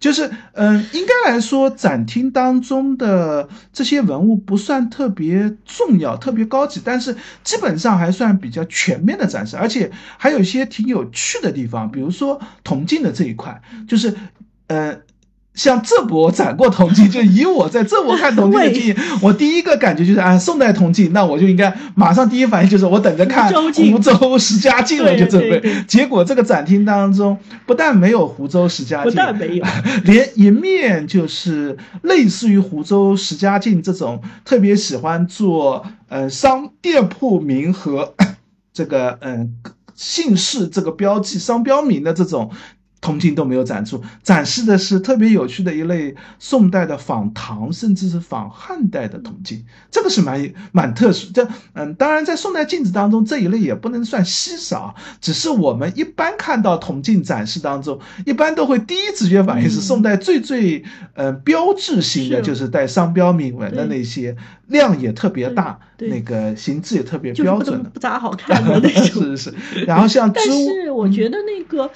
[0.00, 14.14] 就是嗯，应该来说，展厅当中的这些文物不算特别重要、特别高级，但是基本上还算比较全面的展示，而且还有一些挺有趣的地方，比如说铜镜的这一块，就是
[14.66, 14.96] 呃。
[15.54, 25.84] 像这波展过铜镜，就以我在这波看铜镜的 经验，我第一个感觉就是啊，宋代铜镜，那我就应该马上第一反应就是我等着看湖州十佳 镜了，就准备。
[25.86, 29.64] 结果这个展厅当中不但没有湖州十佳镜，不但没有，
[30.04, 38.14] 连一面就是类似于湖州十佳镜这种特别喜欢做呃商店铺名和
[38.72, 39.54] 这个嗯
[39.94, 42.50] 姓氏这个标记商标名的这种。
[43.02, 51.30] 铜镜都没有展出，展示的是特别有趣的一类宋代的仿唐，甚至是仿汉代的铜镜，这个是蛮蛮特殊。
[51.34, 60.84] 这嗯，当然在宋代镜子当中这一类也不能算稀少，只是我们一般看到铜镜展示当中，一般都会第一直觉反应是宋代最最
[61.14, 64.36] 嗯标志性的就是带商标铭文的那些，
[64.68, 67.82] 量也特别大，那个形制也特别标准。
[67.82, 69.22] 的，不咋好看的那种。
[69.36, 71.90] 是是是，然后像但是我觉得那个。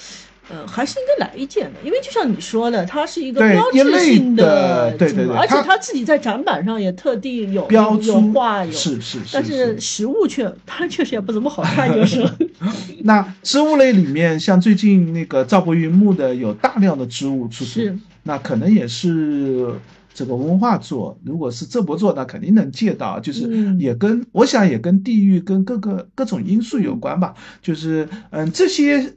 [0.48, 12.24] 呃，还是应该来一件的，因为就像你说的，它是一个标志性的，对对对，而且他自己在展板上也特地有标有画有，是是是，但是实物却它确实也不怎么好看，就是。
[13.02, 17.80] 那植物类里面，像最近那个赵伯云墓的有大量的植物出土，
[18.22, 19.68] 那可能也是
[20.14, 29.12] 这个文化做，如果是这博做，那肯定能借到，就是也跟我想也跟地域跟各个各种因素有关吧，就是嗯这些。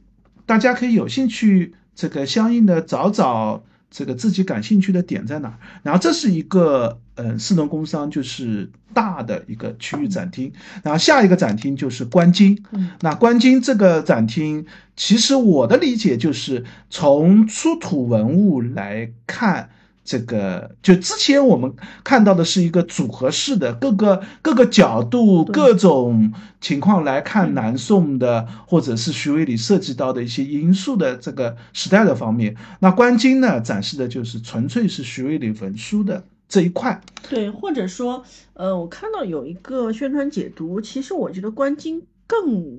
[0.50, 5.60] 大家可以有兴趣，这个相应的找找这个自己感兴趣的点在哪。
[5.84, 10.52] 然后这是一个，嗯，四农工商就是大的一个区域展厅。
[10.82, 12.64] 然后下一个展厅就是观经。
[13.02, 19.70] 那观经这个展厅，其实我的理解就是从出土文物来看。
[20.10, 21.72] 这个就之前我们
[22.04, 32.56] 看到的是一个组合式的，各个各个角度、各种情况来看南宋的，或者是徐渭里涉及到的一些因素的这个时代的方面。
[32.80, 37.00] 那关金呢，展示的就是纯粹是徐渭里文书的这一块。
[37.30, 42.02] 对，或者说，呃，我看到有一个宣传解读，其实我觉得关金。
[42.30, 42.78] 更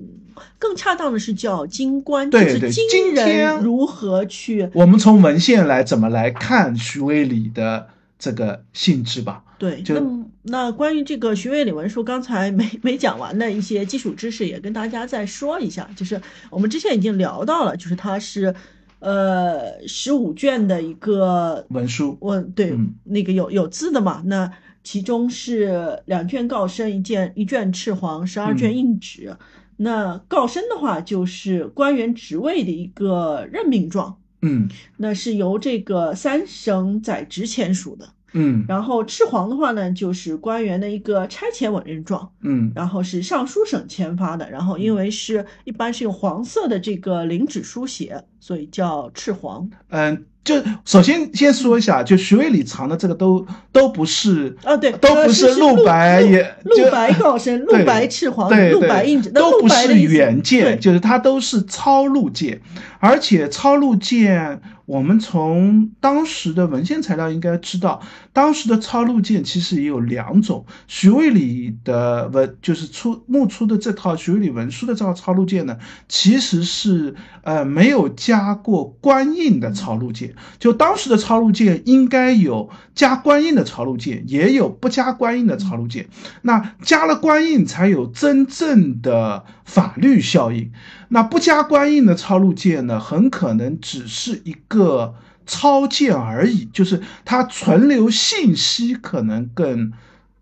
[0.57, 4.69] 更恰当的是叫金官，就是今人如何去。
[4.73, 9.43] 我们从文献来怎么来看徐渭里的这个性质吧？
[9.57, 15.89] 对，那那关于这个徐渭里文书，刚才没没讲完的一些基础知识，也跟大家再说一下。
[15.97, 18.55] 就是我们之前已经聊到了，就是它是
[18.99, 22.73] 呃十五卷的一个文书，我对
[23.03, 24.23] 那个有有字的嘛？
[24.25, 24.49] 那。
[24.83, 29.35] 其中是两卷告身，一件一卷赤黄，十二卷印纸。
[29.77, 34.17] 那告身的话，就是官员职位的一个任命状。
[34.41, 34.67] 嗯，
[34.97, 38.09] 那是由这个三省宰执签署的。
[38.33, 42.31] 嗯，然后赤黄的话呢，就是官员的一个差遣委任状。
[42.41, 44.49] 嗯，然后是尚书省签发的。
[44.49, 49.69] 然后因为是一般是用黄色的这个领纸书写，所以叫赤黄。
[49.89, 50.25] 嗯。
[50.43, 50.55] 就
[50.85, 62.59] 首先先说一下，就徐渭里藏的这个都都不是啊，对，都不是陆白，也陆白告身， 陆白赤黄，陆白印纸，都不是原件，就是它都是抄录件，
[62.97, 64.59] 而且抄录件。
[64.91, 68.01] 我们从当时的文献材料应该知道，
[68.33, 70.65] 当时的抄录件其实也有两种。
[70.85, 75.77] 徐渭里的文就是出墓出的这套徐渭里文书的这套抄录件呢，
[76.09, 80.35] 其实是呃没有加过官印的抄录件。
[80.59, 86.09] 就当时的抄录件应该有加官印的抄录件，也有不加官印的抄录件。
[86.41, 90.73] 那加了官印才有真正的法律效应。
[91.13, 95.13] 那不加官印的抄录件呢，很可能只是一个
[95.45, 99.91] 抄件而已，就是它存留信息可能更，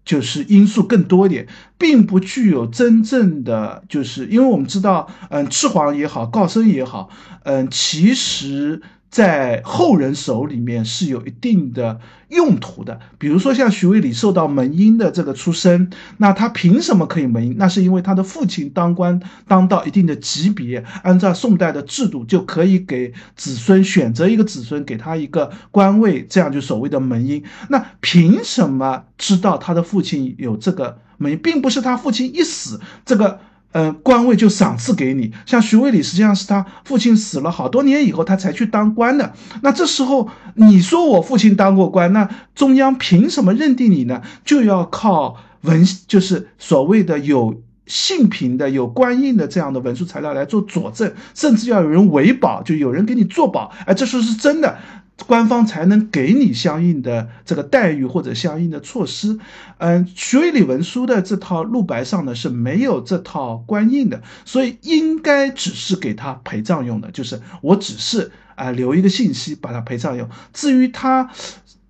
[0.06, 1.48] 就是因素更多一点，
[1.78, 7.10] 并不具有真正的，就是因为我们知道，嗯，赤黄也好，告身也好，
[7.44, 8.82] 嗯，其实。
[9.10, 17.56] 在后人手里面是有一定的用途的，比如说像徐渭里受到门荫的这个出身，那他凭什么可以门荫？
[17.58, 27.44] 那是因为他的父亲当官当到一定的级别，按照宋代的制度就可以给子孙选择一个子孙给他一个官位，这样就所谓的门荫。
[27.70, 33.40] 那凭什么知道他的父亲有这个门荫，并不是他父亲一死这个。
[33.72, 35.32] 嗯，官位就赏赐给你。
[35.46, 39.34] 像徐渭里，实际上是他父亲死了好多年以后，他才去当官的。
[39.62, 44.22] 那这时候你说我父亲当过官，那中央凭什么认定你呢？
[44.44, 54.78] 就要靠文，就是所谓的有信凭的、有官印的这样的文书材料来做佐证，甚至要有人维保，就有人给你做保，哎，这说是真的。
[55.28, 59.38] 官方才能给你相应的这个待遇或者相应的措施。
[59.78, 70.28] 嗯，徐渭里文书的这套录白上呢是没有这套官印的，所以应该只是给他陪葬用的，就是我只是啊留一个信息把他陪葬用。
[70.54, 71.30] 至于他，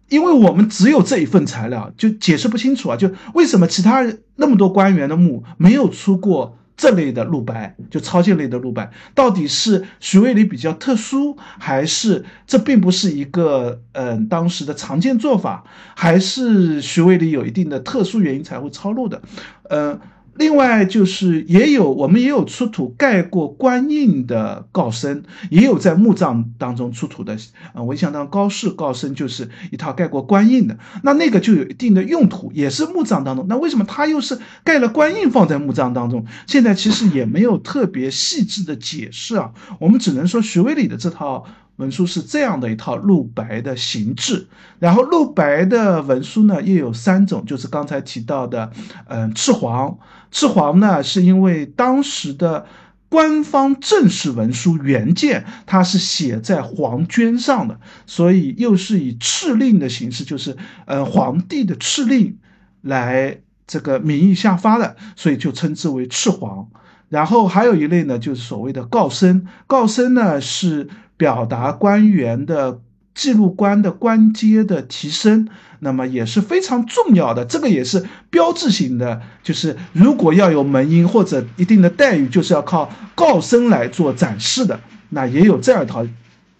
[0.09, 4.05] 因为我们只有这一份材料，就解释不清楚啊，就为什么其他
[4.35, 6.58] 那么多官员的墓没有出过。
[6.79, 19.21] 这类的录白，就抄件类的录白，到底是徐渭里比较特殊，还是这并不是一个嗯当时的常见做法，还是徐渭里有一定的特殊原因才会抄录的，
[19.69, 19.99] 嗯。
[20.39, 27.37] 另外就是也有我们也有出土盖过官印的告身，也有在墓葬当中出土的。
[27.73, 33.45] 呃，我印象当中高氏告身就是一套盖过官印的，那那个就有一定的用途，也是墓葬当中。
[33.49, 36.25] 那为什么它又是盖了官印放在墓葬当中？
[36.47, 41.45] 现在其实也没有特别细致的解释啊，我们只能说徐渭里的这套。
[41.79, 44.45] 文书是这样的一套露白的形制，
[44.79, 48.69] 然后露白的文书呢又有三种，就是刚才提到的，
[49.07, 49.97] 嗯，赤黄。
[50.29, 52.65] 赤黄呢是因为当时的
[53.07, 62.37] 官方正式文书原件它是写在黄绢上的，所以又是以敕令的形式，就是呃皇帝的敕令
[62.81, 66.67] 来这个名义下发的，所以就称之为赤黄。
[67.07, 69.47] 然后还有一类呢，就是所谓的告身。
[69.65, 70.89] 告身呢是。
[71.19, 72.79] 表达官员的
[73.13, 75.49] 记录官的官阶的提升，
[75.79, 77.43] 那么也是非常重要的。
[77.43, 84.79] 这个也是标志性的，就是如果要有门荫或者一定的待遇，就是要靠告身来做展示的。
[85.09, 86.07] 那也有这样一套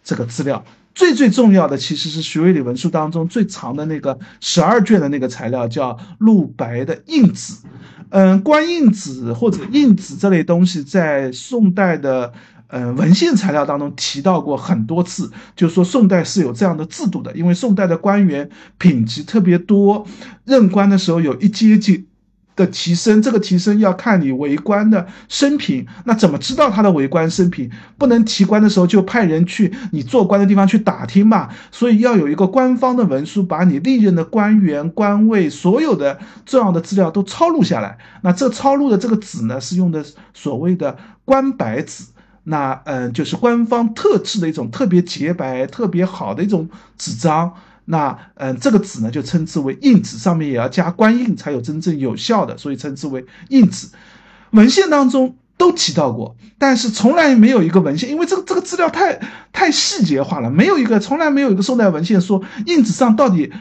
[0.03, 0.65] 这个资料。
[0.93, 7.63] 最最重要的其实是徐渭里文书当中最长的那个十二卷的那个材料，叫录白的印子。
[8.09, 12.33] 嗯，官印子或者印子这类东西，在宋代的。
[12.69, 18.49] 呃文献材料当中提到过很多次，就是说宋代是有这样的制度的，因为宋代的官员
[18.79, 20.07] 品级特别多，
[20.45, 22.05] 任官的时候有一阶级。
[22.59, 25.87] 的提升，这个提升要看你为官的生平。
[26.03, 27.71] 那怎么知道他的为官生平？
[27.97, 31.47] 不能提官的时候就派人去你做官的地方去打听嘛。
[31.71, 37.97] 所以要有一个官方的文书，把你历任的官员、官位所有的重要的资料都抄录下来。
[38.23, 40.03] 那这抄录的这个纸呢，是用的
[40.33, 42.03] 所谓的官白纸。
[42.49, 47.53] 那嗯，就是官方特制的一种特别洁白、特别好的一种纸张。
[47.85, 53.87] 那嗯，这个纸呢就称之为印纸，上面也要加官印才有真正有效的，所以称之为印纸。
[54.51, 59.19] 文献当中都提到过，但是从来没有一个文献，因为这个这个资料太
[59.51, 63.51] 太细节化了，没有一个从来没有一个宋代文献说印纸上到底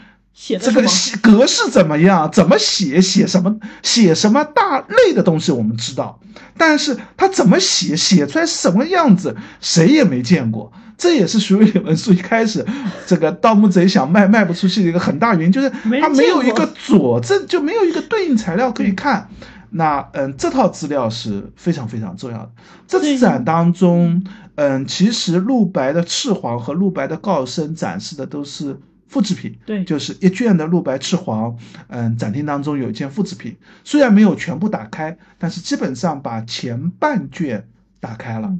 [0.60, 6.20] 这个写格式怎么样，怎么写，写什么，写什么大类的东西我们知道，
[6.56, 10.72] 但是他怎么写，写出来什么样子，谁也没见过。
[10.96, 12.64] 这也是徐渭里文书一开始
[13.06, 15.70] 这个盗墓贼想卖卖不出去的一个很大原因，就是
[16.00, 19.28] 他没有一个佐证，就没有一个对应材料可以看。
[19.70, 22.50] 那嗯，这套资料是非常非常重要的。
[22.86, 24.24] 这次展当中，
[24.54, 31.56] 嗯，其实陆白的赤黄和陆白的告生展示的都是复制品，对，就是一卷的露白赤黄，
[31.88, 37.66] 嗯，展厅当中有一件复制品，虽然没有全部打开，但是基本上把前半卷
[38.00, 38.54] 打开了。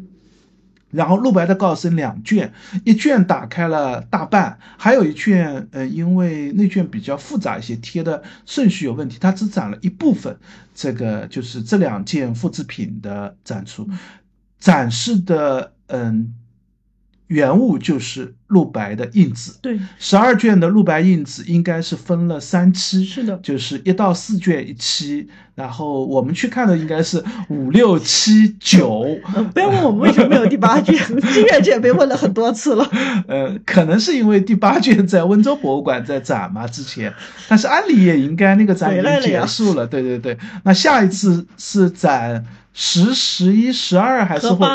[0.90, 2.50] 然后陆白的告生两卷，
[2.82, 10.34] 一卷打开了大半，还有一卷，呃，因为那卷比较复杂一些，贴的顺序有问题，它只展了一部分。
[10.74, 13.86] 这个就是这两件复制品的展出，
[14.58, 16.34] 展示的，嗯。
[17.28, 29.04] 原物就是陆白的印子，对，十二卷的陆白印子应该是分了三期，是的，就是一到四卷一期，然后我们去看的应该是五六七九。
[29.52, 30.96] 不要问我们为什么没有第八卷，
[31.34, 32.90] 第八卷被问了很多次了。
[33.26, 37.12] 呃，可能是因为第八卷在温州博物馆在展嘛之前，
[37.46, 39.86] 但是按理也应该那个展已经结束了。
[39.86, 44.66] 对对对，那下一次是展十、十一、十二还是会？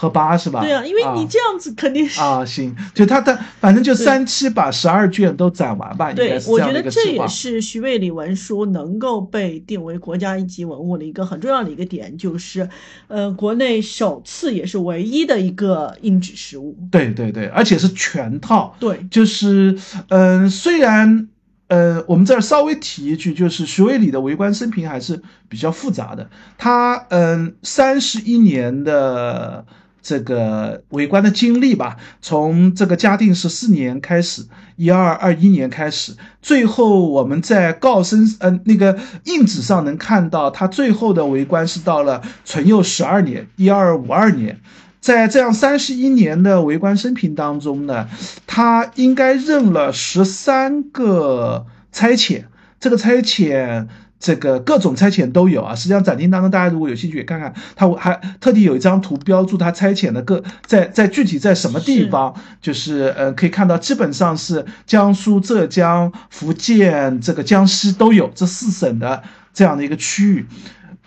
[0.00, 0.60] 和八是吧？
[0.60, 6.12] 对啊，因为你这样子肯定是啊，行，就他他反正就三期把十二卷都攒完吧。
[6.12, 12.68] 对，我觉得这也是徐渭李文书能够被定为国家一级文物的一个很重要的一个点，就是，
[13.08, 16.76] 呃，国内首次也是唯一的一个硬纸实物。
[16.92, 18.76] 对对对，而且是全套。
[18.78, 19.76] 对，就是
[20.10, 21.28] 嗯，虽然。
[21.68, 25.20] 呃，我们这儿稍微提一句，就是徐渭里的为官生平还是
[25.50, 26.30] 比较复杂的。
[26.56, 29.66] 他嗯，三十一年的
[30.08, 34.42] 这个为官的经历吧，从这个嘉定十四年开始，
[34.76, 44.58] 一二二一年开始，最后我们在告身嗯那个印纸上能看到，他最后的为官是到了淳佑十二年，一二五二年。
[44.98, 48.08] 在这样三十一年的为官生平当中呢，
[48.46, 52.44] 他应该任了十三个差遣，
[52.80, 53.86] 这个差遣，
[54.20, 55.74] 这个各种差遣都有啊。
[55.74, 70.46] 实际上展厅当中，大家如果有兴趣也看看，它还特地有一张图标注它差遣的各在在具体在什么地方，就是呃可以看到，基本上是江苏、浙江、福建这个江西都有这四省的这样的一个区域，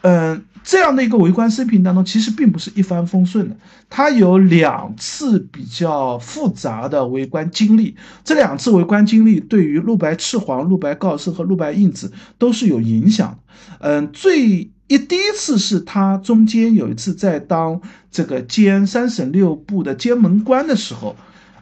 [0.01, 0.45] 嗯。
[0.63, 3.55] 这样的一个为官生平当中，其实并不是一帆风顺的。
[3.89, 13.37] 他有两次比较复杂的为官经历，这两次为官经历对于陆白赤黄、陆白告生和陆白印子都是有影响的。
[13.79, 17.81] 嗯，最一第一次是他中间有一次在当
[18.11, 21.15] 这个监三省六部的监门官的时候，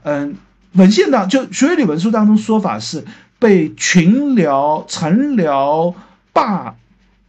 [0.04, 0.36] 嗯，
[0.74, 3.06] 文献当就学理文书当中说法是
[3.40, 5.94] 被群僚、臣僚
[6.34, 6.76] 罢。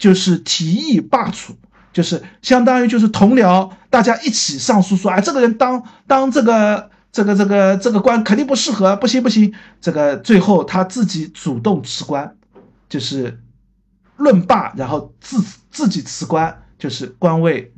[0.01, 1.51] 就是提议罢黜，
[1.92, 12.34] 就是相当于就是同僚大家一起上书说，哎，这个人当当这个这个这个这个官肯定不适合，不行不行，这个最后他自己主动辞官，
[12.88, 13.42] 就是
[14.16, 17.70] 论罢，然后自自己辞官，就是官位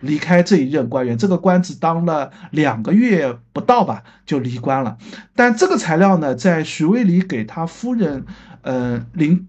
[0.00, 4.98] 离开这一任官员，这个官只当了两个月不到吧，就离官了。
[5.36, 8.26] 但这个材料呢，在徐渭里给他夫人，
[8.62, 9.46] 呃林。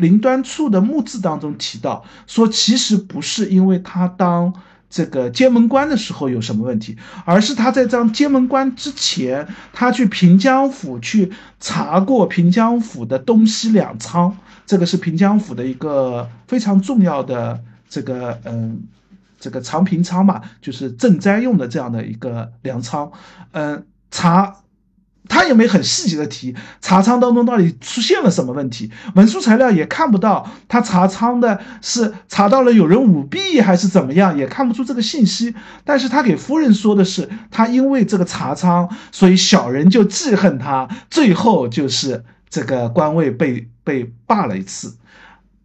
[0.00, 4.52] 林端处的墓志当中提到说，其实不是因为他当
[4.88, 11.30] 这个监门官的时候有什么问题，而是他在当监门官之前，他去平江府去
[11.60, 14.36] 查过平江府的东西粮仓，
[14.66, 18.82] 这个是平江府的一个非常重要的这个嗯
[19.38, 23.12] 这个藏平仓嘛，就是赈灾用的这样的一个粮仓，
[23.52, 24.56] 嗯查
[25.28, 35.54] 他也没很细节的提查仓当中到底出现了什么问题，文书材料也看不到他查仓的是查到了有人舞弊还是怎么样，也看不出这个信息。
[35.84, 44.96] 但是他给夫人说的是，他因为这个查仓，所以小人就记恨他，最后就是这个官位被被罢了一次。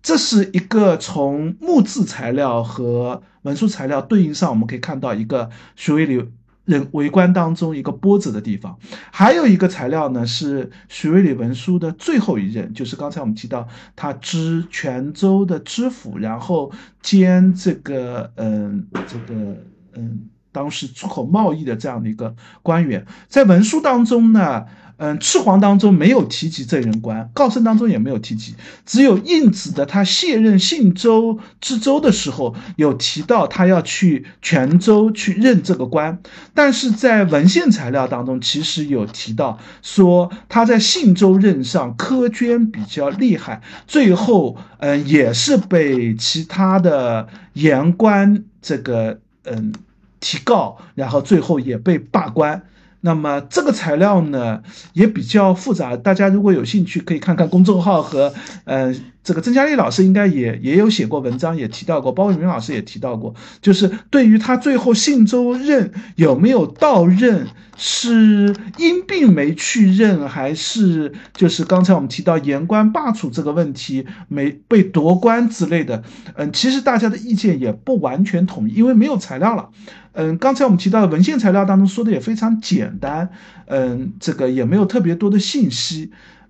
[0.04, 6.28] 这是一个从木质材料和文书材料对应上，我们可以看到一个徐渭流。
[6.66, 8.78] 人为官当中一个波折的地方，
[9.12, 19.58] 还有一个材料呢，是徐渭里文书的最后一任，就是刚才我们提到他知泉州的知府，然后兼这个嗯这个
[19.94, 24.66] 嗯当时出口贸易的这样的一个官员，在文书当中呢。
[24.98, 36.20] 嗯，赤黄当中没有提及这人官，告身当中也没有提及，只有应子的他卸任信州知州的时候有提到他要去泉州去任这个官，
[36.54, 49.74] 但是在文献材料当中其实有提到说他在信州任上苛捐比较厉害，最后嗯也是被其他的言官这个嗯
[50.22, 52.64] 提告，然后最后也被罢官。
[53.06, 58.34] 那么这个材料呢也比较复杂，大家如果有兴趣可以看看公众号和
[58.64, 58.94] 呃
[59.24, 67.48] 这个曾佳丽老师应该也也有写过文章，也提到过，包伟明老师也提到过，就是对于他最后信州任有没有到任，
[67.78, 76.04] 是因病没去任，还是就是刚才我们提到言官罢黜这个问题没被夺官之类的，
[76.36, 79.70] 嗯，其实大家的意见也不完全统一，因为没有材料了。
[80.16, 83.30] 嗯，刚才我们提到的文献材料当中说的也非常简单，
[83.68, 86.10] 嗯，这个也没有特别多的信息，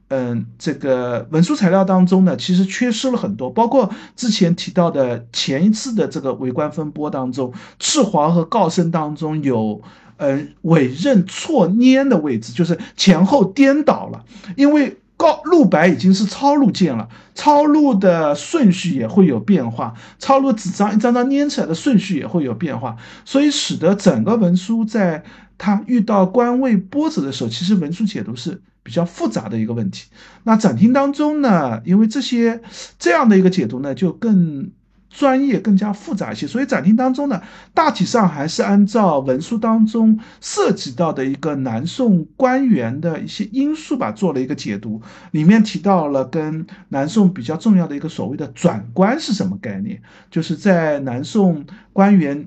[0.09, 9.81] 嗯，这个文书材料当中呢，其实缺失了很多，包括之前提到的前一次的这个为官风波当中，赤黄和告身当中有，
[10.17, 14.23] 嗯，委任错拈的位置，就是前后颠倒了，
[14.55, 14.97] 因为。
[15.25, 22.95] 哦，露白已经是抄录件了，抄录的顺序也会有变化，抄录纸张一张张粘起来的顺序也会有变化，
[23.25, 25.23] 所以使得整个文书在
[25.57, 30.09] 它遇到官位波折的时候，其实文书解读是比较复杂的一个问题。
[30.43, 32.61] 那展厅当中呢，因为这些
[32.99, 34.69] 这样的一个解读呢，就更。
[35.17, 37.41] 专业更加复杂一些，所以展厅当中呢，
[37.73, 45.01] 大体上还是按照文书当中涉及到的一个南宋官员的一些因素吧，做了一个解读。
[45.31, 52.45] 里面提到了跟南宋比较重要的一个所谓的转官是什么概念，就是在南宋官员。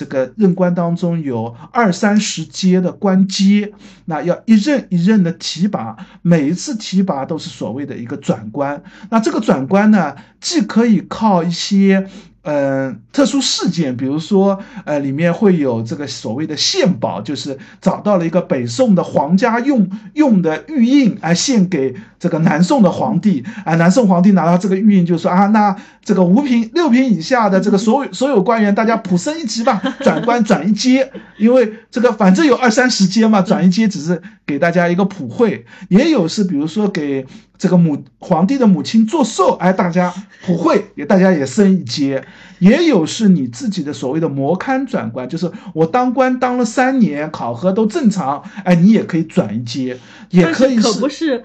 [0.00, 3.70] 这个任官当中有二三十阶的官阶，
[4.06, 8.82] 那要一任一任的提拔，每一次提拔都是所谓的一个转官。
[9.10, 12.08] 那这个转官呢，既可以靠一些。
[12.42, 37.24] 嗯，特殊事件，比如说，呃，里面会有这个所谓的献宝，就是找到了一个北宋的皇家用用的玉印，啊，献给这个南宋的皇帝，啊，南宋皇帝拿到这个玉印，就说啊，那这个五品六品以下的这个所有所有官员，大家普升一级吧，转官转一阶，因为这个反正有二三十阶嘛，转一阶只是给大家一个普惠，也有是比如说给。
[37.60, 40.10] 这个母皇帝的母亲做寿，哎，大家
[40.46, 42.24] 普惠，也大家也升一阶，
[42.58, 49.98] 也有是你自己的所谓的模勘转官，就是我当官当了三年，考核都正常，哎，你也可以转一阶，
[50.30, 51.44] 也可以可不是，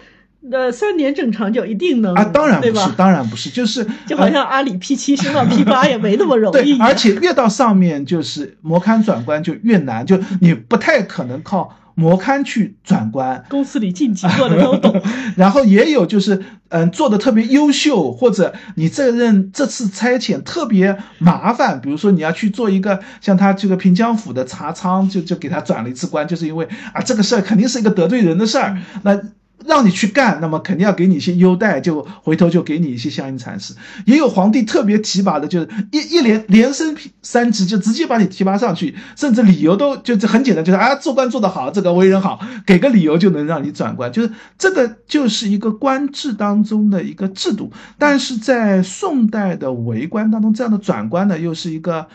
[0.49, 2.23] 呃，三年正常就一定能啊？
[2.23, 11.75] 当然不是，当然不是，就是就好像阿里 P 七升到 P 八也没那么容易， 对，而且越到上面就是模勘转官就越难，就你不太可能靠。
[11.95, 15.01] 模勘去转官，公司里进几个的都懂。
[15.35, 29.19] 然后也有就是，嗯，做的特别优秀，或者你这任这次差遣特别麻烦，比如说你要去做一个像他这个平江府的茶仓，就就给他转了一次官，就是因为啊这个事儿肯定是一个得罪人的事儿，那。
[29.67, 33.73] 让你去干，那么肯定要给你一些优待，就回头就给你一些相应阐释。
[34.05, 47.71] 也有皇帝特别提拔的，就是一一连连升三级，就直接把你提拔上去，甚至理由都就是很简单，就是啊做官做得好，这个为人好，给个理由就能让你转官，就是这个就是一个官制当中的一个制度。
[47.97, 52.07] 但是在宋代的为官当中，这样的转官呢，又是一个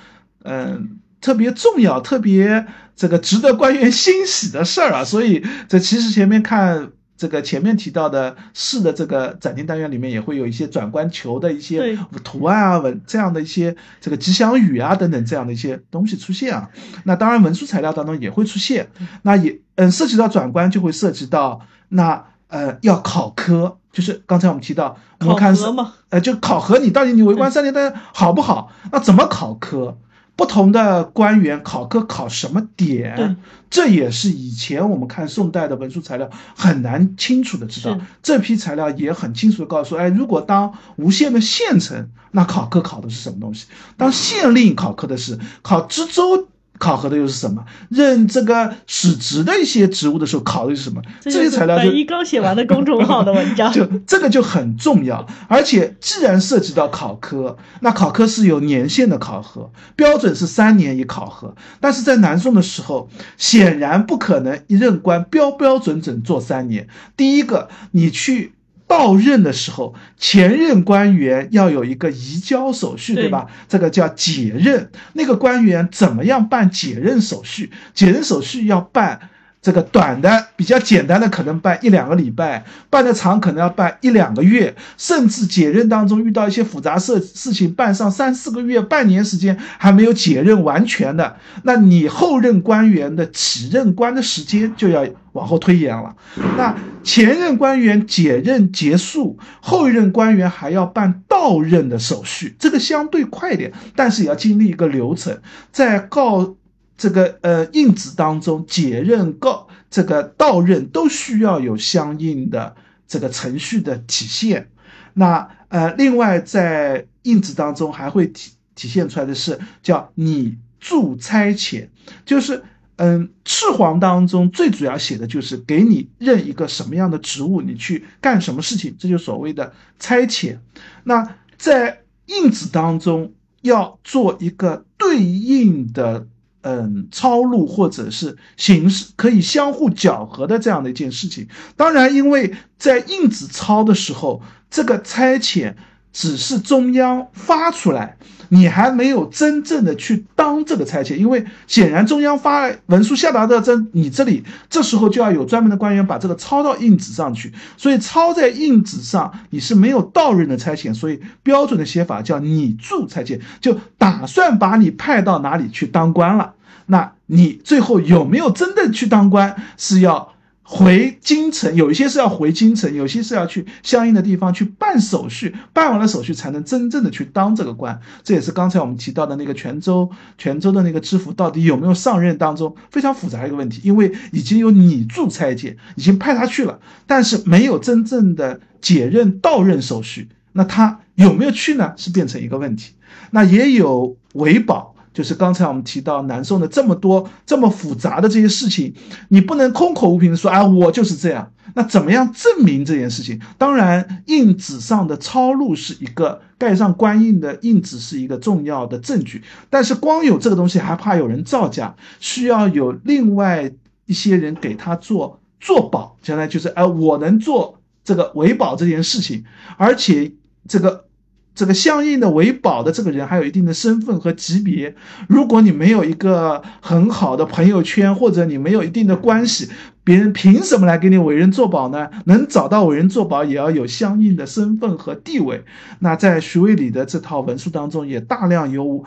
[0.44, 5.04] 嗯特别重要、特别这个值得官员欣喜的事儿啊。
[5.04, 6.92] 所以这其实前面看。
[7.20, 11.94] 这个前面提到的市的这个展厅单元里面也会有一些转关球的一些
[12.24, 16.70] 图案啊文这样的一些这个吉祥语啊等等这样的一些东西出现啊。
[17.04, 18.88] 那当然文书材料当中也会出现。
[19.20, 21.60] 那也嗯涉及到转关就会涉及到
[21.90, 28.72] 那呃要考科，就是刚才我们提到考核嘛，呃就考核你到底你为官三年的好不好？
[28.90, 29.98] 那怎么考科？
[30.40, 33.36] 不同的官员考科考什么对点，
[33.68, 38.00] 这也是以前我们看宋代的文书材料很难清楚的知道。
[38.22, 43.66] 这批材料也很清楚的告诉，哎，如果当无县的县城，那考科考的是什么东西？
[43.98, 46.48] 当县令考科的是考知州。
[46.80, 47.62] 考核的又是什么？
[47.90, 51.00] 任这个使职的一些职务的时候，考的是什么？
[51.20, 61.54] 这些材料就一刚写完的公众号的文章， 就这个就很重要，而且既然涉及到考科，那考科是有年限的考核，标准是三年一考核。
[61.80, 66.88] 但是在南宋的时候，显然不可能一任官标标准准做三年。
[67.14, 68.54] 第一个，你去。
[68.90, 73.46] 到任的时候，前任官员要有一个移交手续，对对吧？
[73.68, 74.90] 这个叫解任。
[75.12, 77.70] 那个官员怎么样办解任手续？
[77.94, 79.30] 解任手续要办
[79.62, 96.16] 这个短的、比较简单的，可能办一两个礼拜；办的长，可能要办一两个月，甚至解任当中遇到一些复杂事事情，办上三四个月、半年时间还没有解任完全的，那你后任官员的起任官的时间就要往后推延了。
[96.56, 96.74] 那
[97.04, 105.38] 前任官员解任结束，后一任官员还要办到任的手续，这个相对快一点，但是也要经历一个流程，
[105.70, 106.56] 在告。
[107.00, 112.76] 这个呃印子当中解任告这个到任都需要有相应的
[113.08, 114.68] 这个程序的体现。
[115.14, 121.88] 那呃，另外在印子当中还会体体现出来的是叫你助差遣，
[122.26, 122.62] 就是
[122.96, 130.58] 嗯赤黄当中最主要写的就是给你任一个什么样的职务，你去干什么事情，这就所谓的差遣。
[131.04, 133.32] 那在印子当中
[133.62, 136.26] 要做一个对应的。
[136.62, 141.48] 嗯，抄录或者是形式可以相互搅和的这样的一件事情。
[141.76, 145.74] 当然，因为在硬纸抄的时候，这个差遣
[146.12, 148.16] 只是中央发出来，
[148.48, 151.16] 你还没有真正的去当这个差遣。
[151.16, 157.52] 因为显然中央发文书下达到这你这里，这时候就要有专门的官员把这个抄到印纸上去。
[157.76, 160.92] 所以抄在印纸上，你是没有到任的差遣。
[160.92, 166.54] 所以标准的写法叫拟助差遣，就打算把你派到哪里去当官了。
[166.86, 170.32] 那你最后有没有真的去当官，是要
[170.72, 178.00] 回京城，有一些是要回京城，有些是要去相应的地方去办手续，办完了手续才能真正的去当这个官。
[178.22, 191.94] 这也是刚才我们提到的那个泉州，泉州的那个知府到底有没有上任当中非常复杂的一个问题，因为已经有拟助差遣，已经派他去了，但是没有真正的解任到任手续，那他有没有去呢？
[191.96, 192.92] 是变成一个问题。
[193.32, 194.89] 那也有维保。
[195.12, 198.94] 就是刚才我们提到南宋的这么多这么复杂的这些事情，
[199.28, 201.52] 你不能空口无凭的说，啊，我就是这样。
[201.74, 203.40] 那怎么样证明这件事情？
[203.58, 213.70] 当然，印纸上的抄录是一个盖上官印的印纸是一个重要的证据，但是光有这个东西还怕有人造假，需要有另外
[214.06, 219.44] 一些人给他做做保，将来就是，哎，我能做这个维保这件事情，
[219.76, 220.32] 而且
[220.68, 221.04] 这个。
[221.52, 224.94] 这个相应的维保的这个人还有一定的身份和级别。
[225.28, 229.68] 如果你没有一个很好的朋友圈，或者你没有一定的关系，
[230.02, 232.08] 别人凭什么来给你委任做保呢？
[232.24, 235.62] 能找到委任做保，也要有相应的身份和地位。
[235.98, 239.04] 那在徐渭礼的这套文书当中，也大量有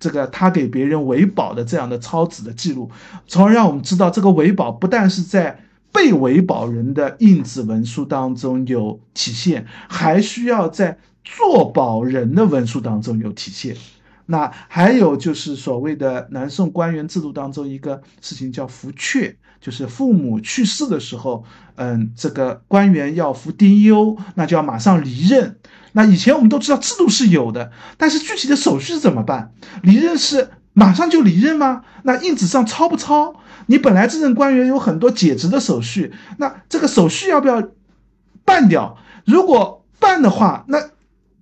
[0.00, 2.90] 这个他给别人维保的这样的抄纸的记录，
[3.26, 5.58] 从而让我们知道，这个维保不但是在
[5.92, 10.96] 被维保人的印纸文书当中有体现，还需要在。
[11.24, 13.76] 做保人的文书当中有体现，
[14.26, 21.44] 那还有就是所谓的南宋官员制度当中一个事情叫服阙，就是父母去世的时候，
[21.76, 25.58] 嗯，这个官员要服丁忧，那就要马上离任。
[25.92, 29.52] 那以前我们都知道制度是有的，但是具体的手续怎么办？
[29.82, 31.84] 离任是马上就离任吗？
[32.02, 33.34] 那印纸上抄不抄？
[33.66, 37.62] 你本来这任官员有很多解职的手续，那这个手续要不要
[38.44, 38.96] 办掉？
[39.24, 40.78] 如果办的话，那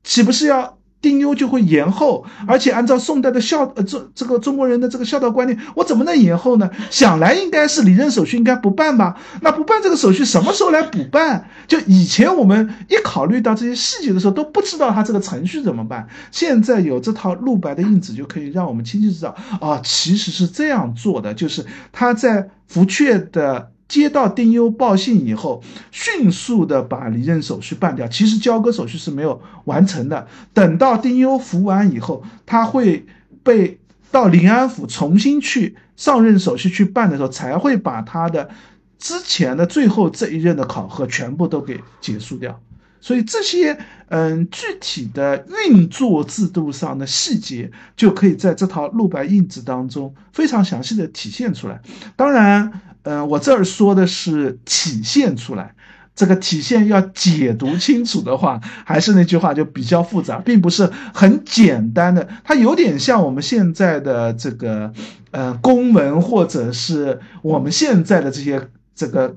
[0.03, 2.27] 岂不是要丁忧就会延后？
[2.47, 6.71] 而且按照宋代的孝呃这这个中国人的这个孝道观念，我怎么能延后呢？
[6.91, 9.19] 想来应该是离任手续应该不办吧？
[9.41, 11.49] 那不办这个手续什么时候来补办？
[11.67, 16.07] 就以前我们一考虑到这些细节的时候，都不知道他这个程序怎么办。
[16.31, 23.71] 现在有这套露白的印子，就可以让我们清晰知道啊，其实是这样做的，就是他在福阙的。
[23.91, 25.61] 接到丁忧报信以后，
[25.91, 28.07] 迅速的把离任手续办掉。
[28.07, 30.27] 其实交割手续是没有完成的。
[30.55, 33.05] 等到丁忧服完以后，他会
[33.43, 33.81] 被
[34.13, 38.49] 到临安府重新去上任手续去办的时候，才会把他的
[38.97, 42.61] 之前的最后这一任的考核全部都给结束掉。
[43.03, 43.77] 所以这些
[44.09, 51.81] 嗯具体的运作制度上的细节，就可以在这套陆白印制当中非常详细的体现出来。
[52.15, 52.71] 当然，
[53.11, 55.75] 嗯，我这儿说的是体现出来。
[56.15, 62.29] 这个体现要解读清楚的话，还是那句话，就比较复杂，并不是很简单的。
[62.45, 64.93] 它有点像我们现在的这个，
[65.33, 69.35] 呃，公文或者是我们现在的这些这个。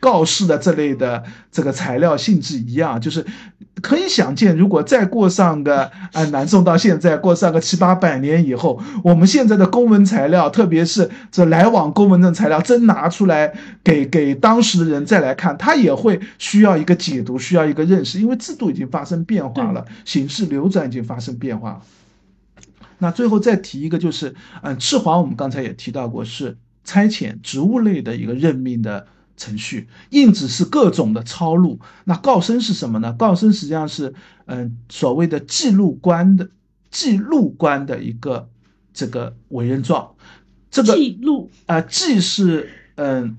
[0.00, 3.24] 告示的这类的这个材料性质一样，就是
[3.82, 13.52] 可以想见，如果再过上个呃南宋到现在过上个七八百年以后，我们现在的公文材料，特别是这来往公文的材料，真拿出来
[13.82, 21.80] 给给当时的人再来看，他也会需要一个解读，需要一个认识，因为制度已经发生变化了，形式流转已经发生变化了。
[22.98, 29.06] 那最后再提一个，就是嗯，赤黄我们刚才也提到过，是差遣职务类的一个任命的。
[29.38, 33.14] 程序印子是各种的抄录，那告生是什么呢？
[33.14, 34.12] 告生实际上是
[34.44, 36.50] 嗯所谓的记录官的
[36.90, 38.50] 记录官的一个
[38.92, 40.14] 这个委任状，
[40.70, 43.38] 这个记录啊记是嗯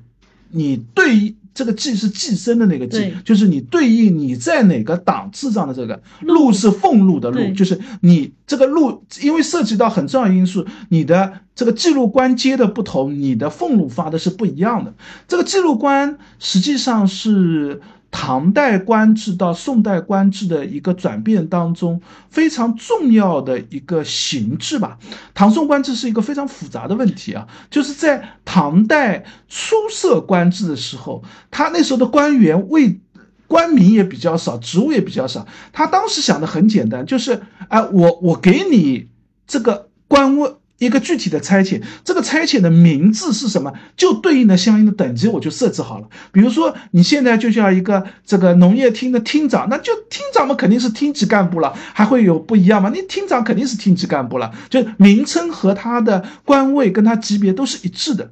[0.49, 1.35] 你对。
[1.53, 14.93] 这个寄是寄生的那个寄，就是你对应你在哪个档次上的这个禄是俸禄的禄，就是你这个禄，因为涉及到很重要因素，你的这个记录官阶的不同，你的俸禄发的是不一样的。
[15.27, 17.81] 这个记录官实际上是。
[18.11, 24.97] 唐代官制到宋代官制的一个转变当中，非常重要的一个形制吧。
[25.33, 32.99] 唐宋官制是一个非常复杂的问题啊，就是在唐代初设官制的时候，他那时候的官员为
[33.47, 35.45] 官名也比较少，职务也比较少。
[35.71, 39.07] 他当时想的很简单，就是哎，我我给你
[39.47, 40.55] 这个官位。
[40.79, 46.07] 一个具体的差遣，这个差遣的名字是什么，就对应的相应的等级，我就设置好了。
[46.31, 52.89] 比如说，你现在就像一个这个农业厅的厅长，那就厅长嘛，肯定是厅级干部了，还会有不一样吗？
[52.93, 58.31] 你厅长肯定是厅级干部了，就名称和他的官位跟他级别都是一致的。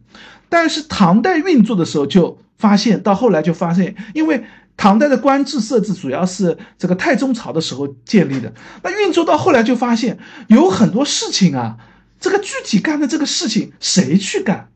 [0.49, 4.45] 但是唐代运作的时候就发现，到后来就发现，因为
[4.77, 8.53] 唐代的官制设置主要是这个太宗朝的时候建立的，
[8.83, 10.17] 那运作到后来就发现
[10.47, 11.75] 有很多事情啊。
[12.19, 14.69] 这个具体干的这个事情谁去干？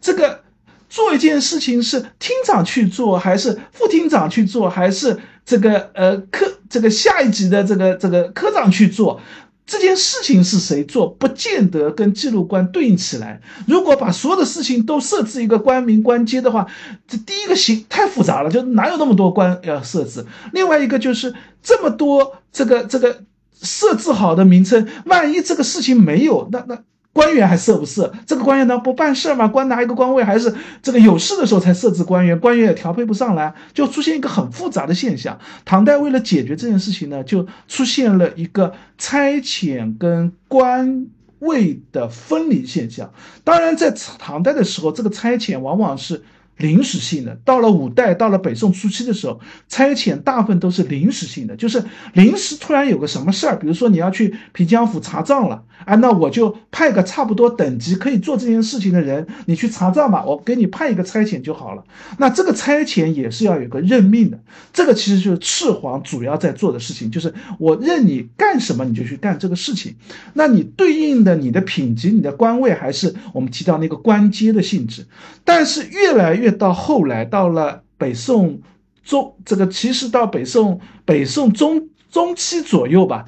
[0.00, 0.42] 这个
[0.88, 9.20] 做一件事情是厅长去做，还是副厅长去做，还是这个呃科这个下一级的这个这个科长去做？
[9.64, 13.40] 这件事情是谁做，不见得跟记录官对应起来。
[13.66, 16.66] 如果把所有的事情都设置一个官名官阶的话，
[17.06, 20.26] 这第一个行太复杂了，就哪有那么多官要设置？
[20.52, 21.32] 另外一个就是
[21.62, 23.22] 这么多这个这个。
[23.62, 26.78] 设置好的名称，万一这个事情没有，那那
[27.12, 28.12] 官员还设不设？
[28.26, 29.46] 这个官员呢不办事吗？
[29.46, 35.38] 官拿一个官位，还是这个有事的时候才设置官员，官员也调配不上来，就出现一个很复杂的现象。
[35.64, 41.06] 唐代为了解决这件事情呢，就出现了一个差遣跟官
[41.38, 43.12] 位的分离现象。
[43.44, 46.22] 当然，在唐代的时候，这个差遣往往是。
[46.62, 51.82] 临时性的，到了五代，到了北宋初期的时候，差遣大部分都是临时性的，就是
[52.14, 61.82] 临时突然有个什么事儿，比如说你要去平江府查账了，啊，那我就派个差不多等级可以做这件事情的人，你去查账吧，我给你派一个差遣就好了。
[62.18, 64.38] 那这个差遣也是要有个任命的，
[64.72, 69.96] 这个其实就是赤皇主要在做的事情，就是我任你干什么你就去干这个事情。
[70.34, 75.04] 那你对应的你的品级、你的官位还是我们提到那个官阶的性质，
[75.42, 76.51] 但是越来越。
[76.52, 78.60] 到后来，到了北宋
[79.04, 83.24] 中，这个其实到北宋北宋中中期左右吧，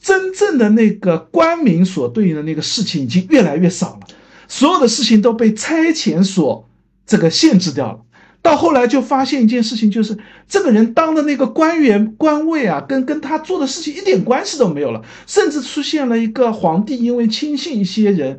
[0.00, 4.00] 真正的那个官民所对应的那个事情已经越来越少了，
[4.48, 6.68] 所有的事情都被差遣所
[7.06, 8.03] 这个限制掉了。
[8.44, 10.14] 到后来就发现一件事情，就是
[10.46, 18.38] 这个人当的那个官员官位啊，跟跟他做的事情一点关系都没有了，甚至出现了一个皇帝因为轻信一些人，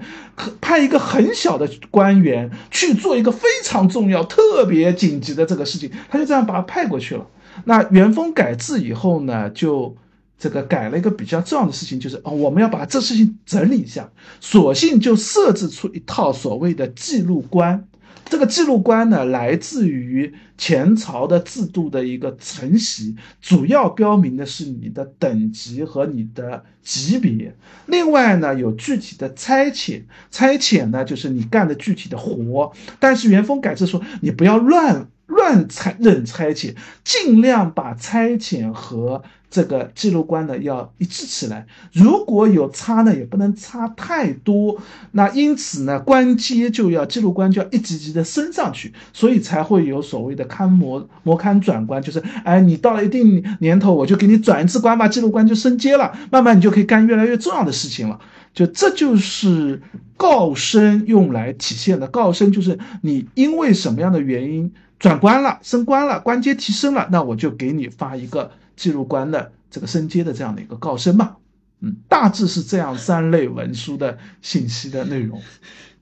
[0.61, 7.25] 派一个很小的官员去做一个非常重要、特别紧急的这个事情，他就这样把他派过去了。
[7.63, 9.97] 那元丰改制以后呢，就
[10.37, 14.07] 这个改了一个比较重要的事情，就是哦，我们要把这事情整理一下，
[14.39, 17.87] 索性就设置出一套所谓的记录官。
[18.27, 27.55] 这个记录官呢，来自于前朝的制度的一个承袭，主要标明的是你的等级和你的级别。
[27.85, 32.71] 另外呢，有具体的差遣，差遣呢就是你干的具体的活。
[32.99, 41.65] 但是元丰改制说，你不要乱乱拆任差遣，尽量把差遣和这个记录官呢要一致起来。
[41.93, 44.77] 如果有差呢，也不能差太多。
[45.11, 58.19] 那因此呢，官阶就要记录官就要一级级的升上去，所以才会有所谓的勘模模勘转官，就是哎，你到了一定年头，我就给你转一次官吧，记录官就升阶了，慢慢你就可以干越来越重要的事情了。
[58.53, 59.81] 就这就是
[60.15, 71.35] 告升用来体现的，告升就是你因为什么样的原因转官了、升官了、官阶提升了，那我就给你发一个记录官的这个升阶的这样的一个告升嘛。
[71.81, 75.41] 嗯，大致是这样三类文书的信息的内容。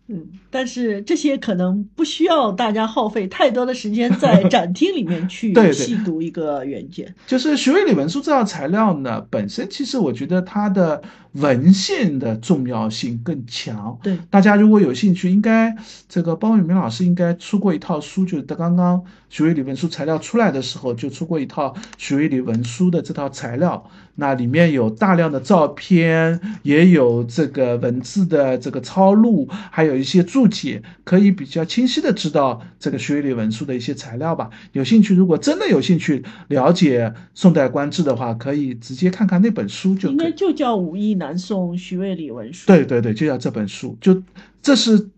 [0.07, 7.15] 嗯，但是这些可能不需要大家耗费太多的时间在展厅里面去 细读一个原件。
[7.25, 11.01] 就是学位里文书这套材料呢，本身其实我觉得它的
[11.33, 13.97] 文献的重要性更强。
[14.01, 15.75] 对，大家如果有兴趣，应该
[16.07, 23.89] 这个包伟明老师应该出过一套书，就是他刚刚学位理文书材料出来的时候，就出过一套学位理文书的这套材料。
[24.15, 34.51] 那里面有大量的照片，也有这个文字的这个抄录，还有一些注解，可以比较清晰的知道这个学理文书的一些材料吧。
[34.73, 40.11] 有兴趣，如果真的有兴趣了解宋代官制的话，可以直接看看那本书就。
[40.11, 42.65] 应该就叫《武义南宋徐渭李文书》。
[42.67, 44.21] 对对对，就叫这本书，就
[44.61, 45.09] 这是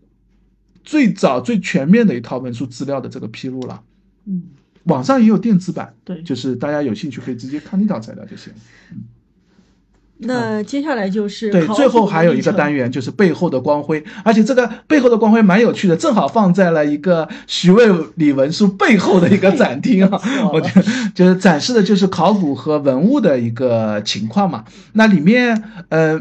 [0.84, 3.82] 最早最全面的一套文书资料的这个披露了。
[4.26, 4.42] 嗯。
[4.84, 8.52] 网上也有电子版，对，就是大家有兴趣可以直接看那套材料就行。
[8.92, 8.98] 嗯，
[10.18, 20.20] 那接下来就是对，最后还有一个单元就是背后的光辉，而且这个背后的光辉蛮有趣的，正好放在了一个徐渭李文书背后的一个展厅啊，
[20.54, 20.84] 我觉得
[21.14, 24.64] 就是展示的就是考古和文物的一个情况嘛。
[24.94, 26.18] 那里面呃，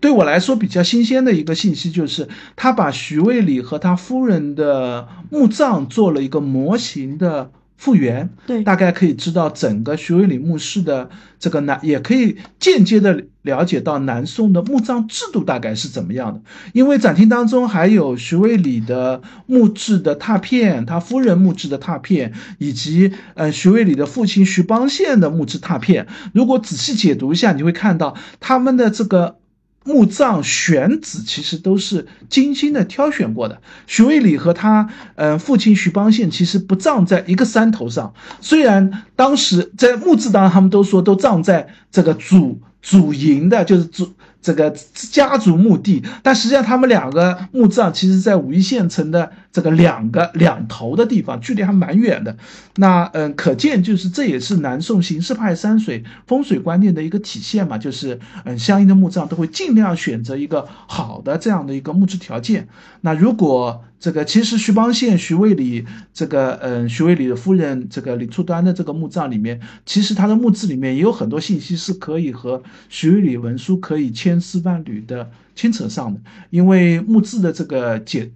[0.00, 2.26] 对我来说比较新鲜的一个信息就是，
[2.56, 7.50] 他把徐渭理和他夫人的墓葬做了一个模型的。
[7.76, 16.40] 复原，对，大概可以知道整个徐渭里墓室的这个南，也可以间接的了解到南宋的墓葬制度大概是怎么样的。
[16.72, 26.06] 因为展厅当中还有徐渭里的墓志的拓片，他夫人墓志的拓片，以及呃徐渭里的父亲徐邦宪的墓志拓片。
[26.32, 29.36] 如果仔细解读一下，你会看到他们的这个。
[29.84, 33.60] 墓葬选址其实都是精心的挑选过的。
[33.86, 44.12] 徐渭理和他，嗯，父亲徐邦宪其实不葬在一个山头上，虽然当时在墓志当中他们都说都葬在这个主主营的，就是主。
[44.44, 52.36] 这个家族墓地，但实际上他们两个墓葬其实在武义县城的这个两个两头的地方，距离还蛮远的。
[52.76, 62.68] 那嗯，可见就是这也是南宋形式派山水风水观念的一个体现嘛，就是嗯，相应的墓葬都会尽量选择一个好的这样的一个墓志条件。
[63.00, 65.82] 那如果这个其实徐邦宪、徐渭里
[66.12, 76.20] 这个嗯，徐渭里的夫人这个李初端的这个墓葬里面，其实他的墓志里面也有很多信息是可以和徐渭里文书可以千丝万缕的牵扯上的。
[76.50, 78.30] 因为墓志的这个解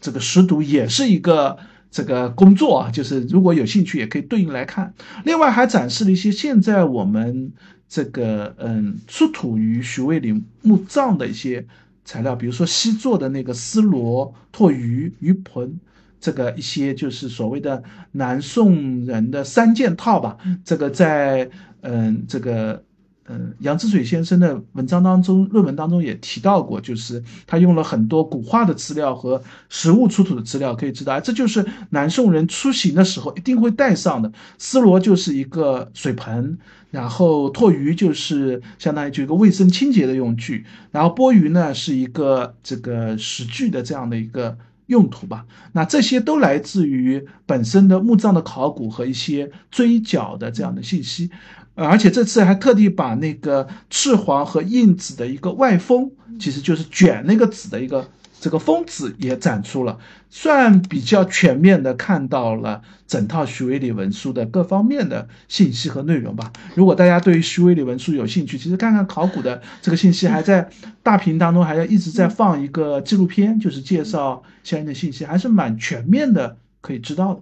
[0.00, 1.56] 这个识读也是一个
[1.92, 4.92] 这个工作啊，就是如果有兴趣也可以对应来看。
[5.24, 7.52] 另外还展示了一些现在我们
[7.88, 11.64] 这个嗯出土于徐渭里墓葬的一些。
[12.04, 15.80] 材料，比如说西做的那个丝罗拓鱼鱼盆，
[16.20, 17.82] 这个一些就是所谓的
[18.12, 20.36] 南宋人的三件套吧。
[20.62, 21.48] 这个在
[21.80, 22.83] 嗯这个
[23.28, 34.32] 嗯杨之水先生的文章当中、论文当中也提到过，就是他用了很多古画的资料和实物出土的资料，可以知道，这就是南宋人出行的时候一定会带上的。
[34.58, 36.58] 丝罗就是一个水盆。
[36.90, 44.56] 然后拓鱼就是相当于就一个卫生清洁的用具，然后钵盂呢是一个这个食具的这样的一个
[44.86, 45.44] 用途吧。
[45.72, 51.28] 那这些都来自于本身的墓葬的考古和一些锥角的这样的信息，
[51.74, 58.08] 而且这次还特地把那个赤黄和印纸的一个外封，其实就是卷那个纸的一个。
[58.40, 59.98] 这个封纸也展出了，
[60.28, 66.52] 算比较全面的看到了整套徐渭理文书的各方面的信息和内容吧。
[66.74, 70.68] 如果大家对于徐渭理文书有兴趣，其实看看考古的这个信息，还在
[71.02, 77.40] 大屏当中还要一直在放一个纪录片，就是介绍相应的信息，还是蛮全面的，可以知道的。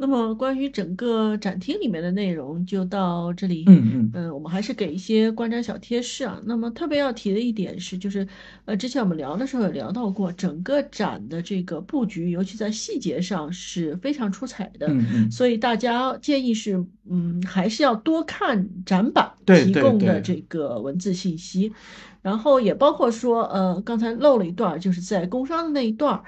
[0.00, 3.64] 那么关于整个展厅里面的内容就到这里。
[3.66, 6.40] 嗯嗯嗯，我们还是给一些观展小贴士啊。
[6.46, 8.26] 那么特别要提的一点是，就是
[8.64, 14.86] 呃，之前我们聊的时候也聊到过，整个展的这个布局，尤其在细节上是非常出彩的。
[14.88, 15.30] 嗯嗯。
[15.30, 21.70] 所以大家建议是，嗯，还是要多看展板提供的这个文字信息，
[22.22, 26.22] 然后也包括说，呃，刚才漏了一段，就是在工商的那一段。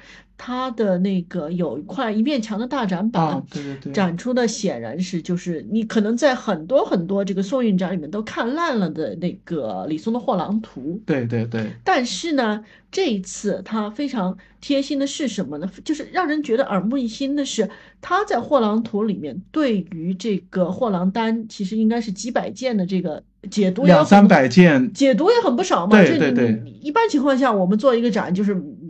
[0.45, 11.01] 它的那个有一块一面墙的大展板，啊，对对对，展出的显然是就是你可能在很多很多这个宋韵展里面都看烂了的那个李松的《货郎图》。
[11.07, 15.71] 对对对，但是呢，这一次他非常贴心的是什么呢？
[15.85, 17.71] 就是让人觉得耳目一新的是，
[18.01, 25.97] 他在《货郎图》里面对于这个货郎单，其实应该是几百件的这个解读两三百件，解读也很不少嘛。
[25.97, 28.82] 对对对一般情况下，我们做一个展就是嗯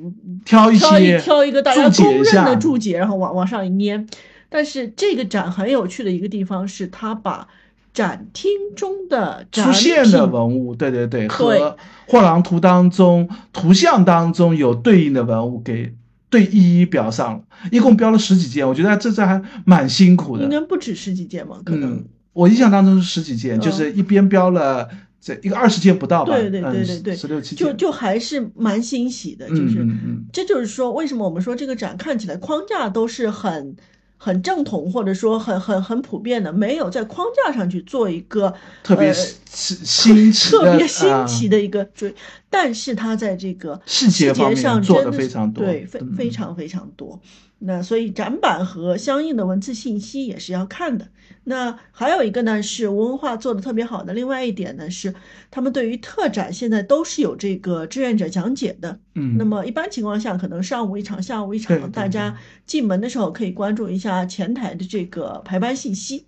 [0.44, 4.06] 挑一挑一些挑一个大家公认的注解，然后往往上一粘。
[4.48, 7.48] 但是这个展很有趣的一个地方是，他把
[7.94, 11.54] 展厅中的展出现的文物，对对对，和
[12.06, 15.94] 《画廊图》当中图像当中有对应的文物给
[16.28, 20.50] 对一一标上了，一共标了十几件，我觉得这这还蛮辛苦的应。
[20.50, 21.92] 该不止十几件吧，可能。
[21.92, 24.88] 嗯，我印象当中是十几件，嗯就是一边标了
[25.24, 26.34] 这一个二十件不到吧？
[26.34, 33.76] 对对对对对十六七件，就就还是蛮欣喜的，就嗯是，嗯嗯，这就是说，为什么我们说这个展看起来框架都是很
[34.16, 42.12] 很正统，或者说很很很普遍的，没有在框架上去做一个特别呃新新奇的， 特别新啊奇的一个追，
[42.50, 47.20] 但是它在这个细节方面上做的非常多对，非嗯非常非常多。
[47.60, 51.06] 那所以展板和相应的文字信息也是要看的。
[51.44, 55.14] 那还有一个呢是吴文化做的特别好的，另外一点呢是
[55.50, 58.98] 他们对于特展现在都是有这个志愿者讲解的。
[59.14, 66.26] 嗯，那么一般情况下，可能上午一场，下午一场，大家进门的时候可以关注一下前台的这个排班信息。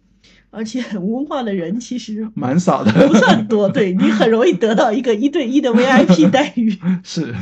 [0.54, 6.78] 而且无文化的人其实 蛮少的，不算多，对你很容易得到一个一对一的 VIP 待遇。
[7.02, 7.34] 是，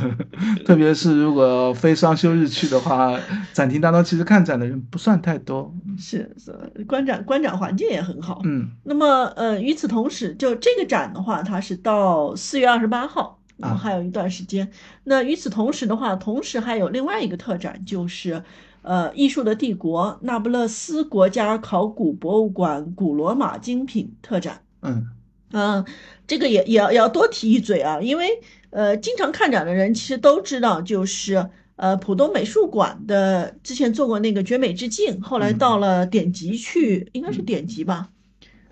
[0.65, 3.17] 特别是如果非双休日去的话，
[3.53, 5.73] 展厅当中其实看展的人不算太多。
[5.97, 6.51] 是是，
[6.85, 8.41] 观展观展环境也很好。
[8.43, 13.39] 嗯，那么呃，与此同时，就这个展的话，它是到四月二十八号，
[13.77, 14.69] 还有一段时间。
[15.03, 18.41] 那与此同时的话，同时还有另外一个特展，就是
[18.83, 24.61] 呃，艺术的帝国那不勒斯国家考古博物馆古罗马精品特展。
[24.81, 25.07] 嗯
[25.53, 25.85] 嗯，
[26.27, 28.27] 这个也也要也要多提一嘴啊，因为
[28.71, 38.09] 呃，经常看展的人其实都知道，就是呃，浦东美术馆的之前做过那个绝美之境，后来嗯到了典籍去，应该是典籍吧，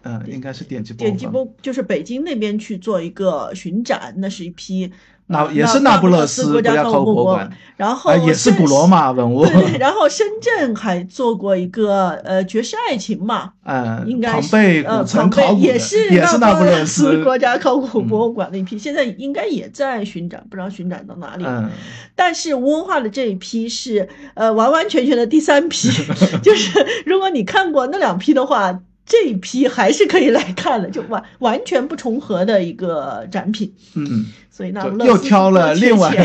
[0.02, 4.92] 嗯，应该是点击播典籍放部就是北京那边去做一个巡展，那是一批。
[5.32, 9.46] 呃那也是那不勒斯国国家考古博博物馆，然后啊，也是古罗马文物。
[9.46, 21.44] 对对，然后深圳还做过一个呃爵士爱情嘛，嗯，应该是庞贝呃庞贝考古的也是也是那不勒斯斯国家考古博物馆那一批，现在应该也在巡展，不知道巡展到哪里。
[21.48, 21.70] 嗯，
[22.16, 25.90] 但是无文化的这一批是呃完完全全的第三批，
[26.44, 28.80] 就是如果你看过那两批的话。
[29.06, 36.16] 这一批还是可以来看的，就完完全不重合的一个展品，嗯，所以那就又不勒斯挑了另外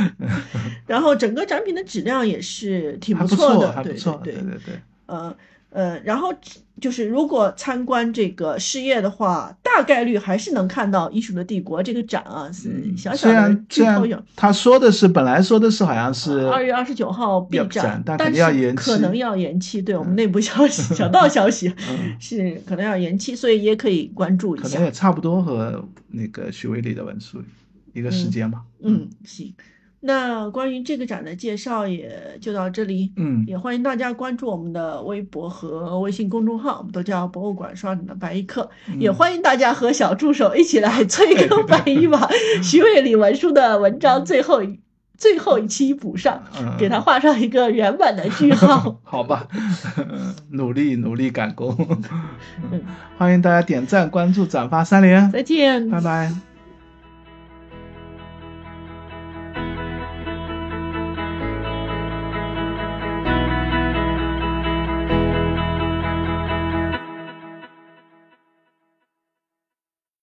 [0.86, 4.32] 然后整个展品的质量也是挺不错的，对对对。
[4.32, 4.80] 对对对。
[5.06, 5.36] 呃
[5.70, 6.32] 呃，然后
[6.80, 14.22] 就是如果参观这个事业的话，大概率还是能看到《艺术的帝国》这个展啊，是小小虽的然虽剧透有。
[14.36, 19.80] 他说的是本来说的是好像是二月二十九号闭要展展，但但肯定要是延期可能要延期。
[19.80, 24.84] 对我们内部消 息、小道消息嗯是可能要延期，所以也可以关注一下可能。
[24.84, 27.42] 也差不多和那个许巍里的文书
[27.94, 28.60] 一个时间吧。
[28.82, 29.54] 嗯，行。
[30.06, 33.12] 那关于这个展的介绍也就到这里。
[33.16, 38.70] 嗯，也欢迎大家关注我们的微博和微信公众号，我们都叫博物馆刷展的白衣客。
[38.88, 42.28] 嗯也欢迎大家和小助手一起来催更白衣把
[42.62, 44.80] 徐渭理文书的文章最后一
[45.18, 49.00] 最后一期补上，嗯给他画上一个圆满的句号。
[49.04, 49.48] 好吧，
[50.52, 51.76] 努力努力赶工。
[52.70, 52.80] 嗯，
[53.18, 55.90] 欢迎大家点赞、关注、转发三连，再见。
[55.90, 56.55] 拜拜。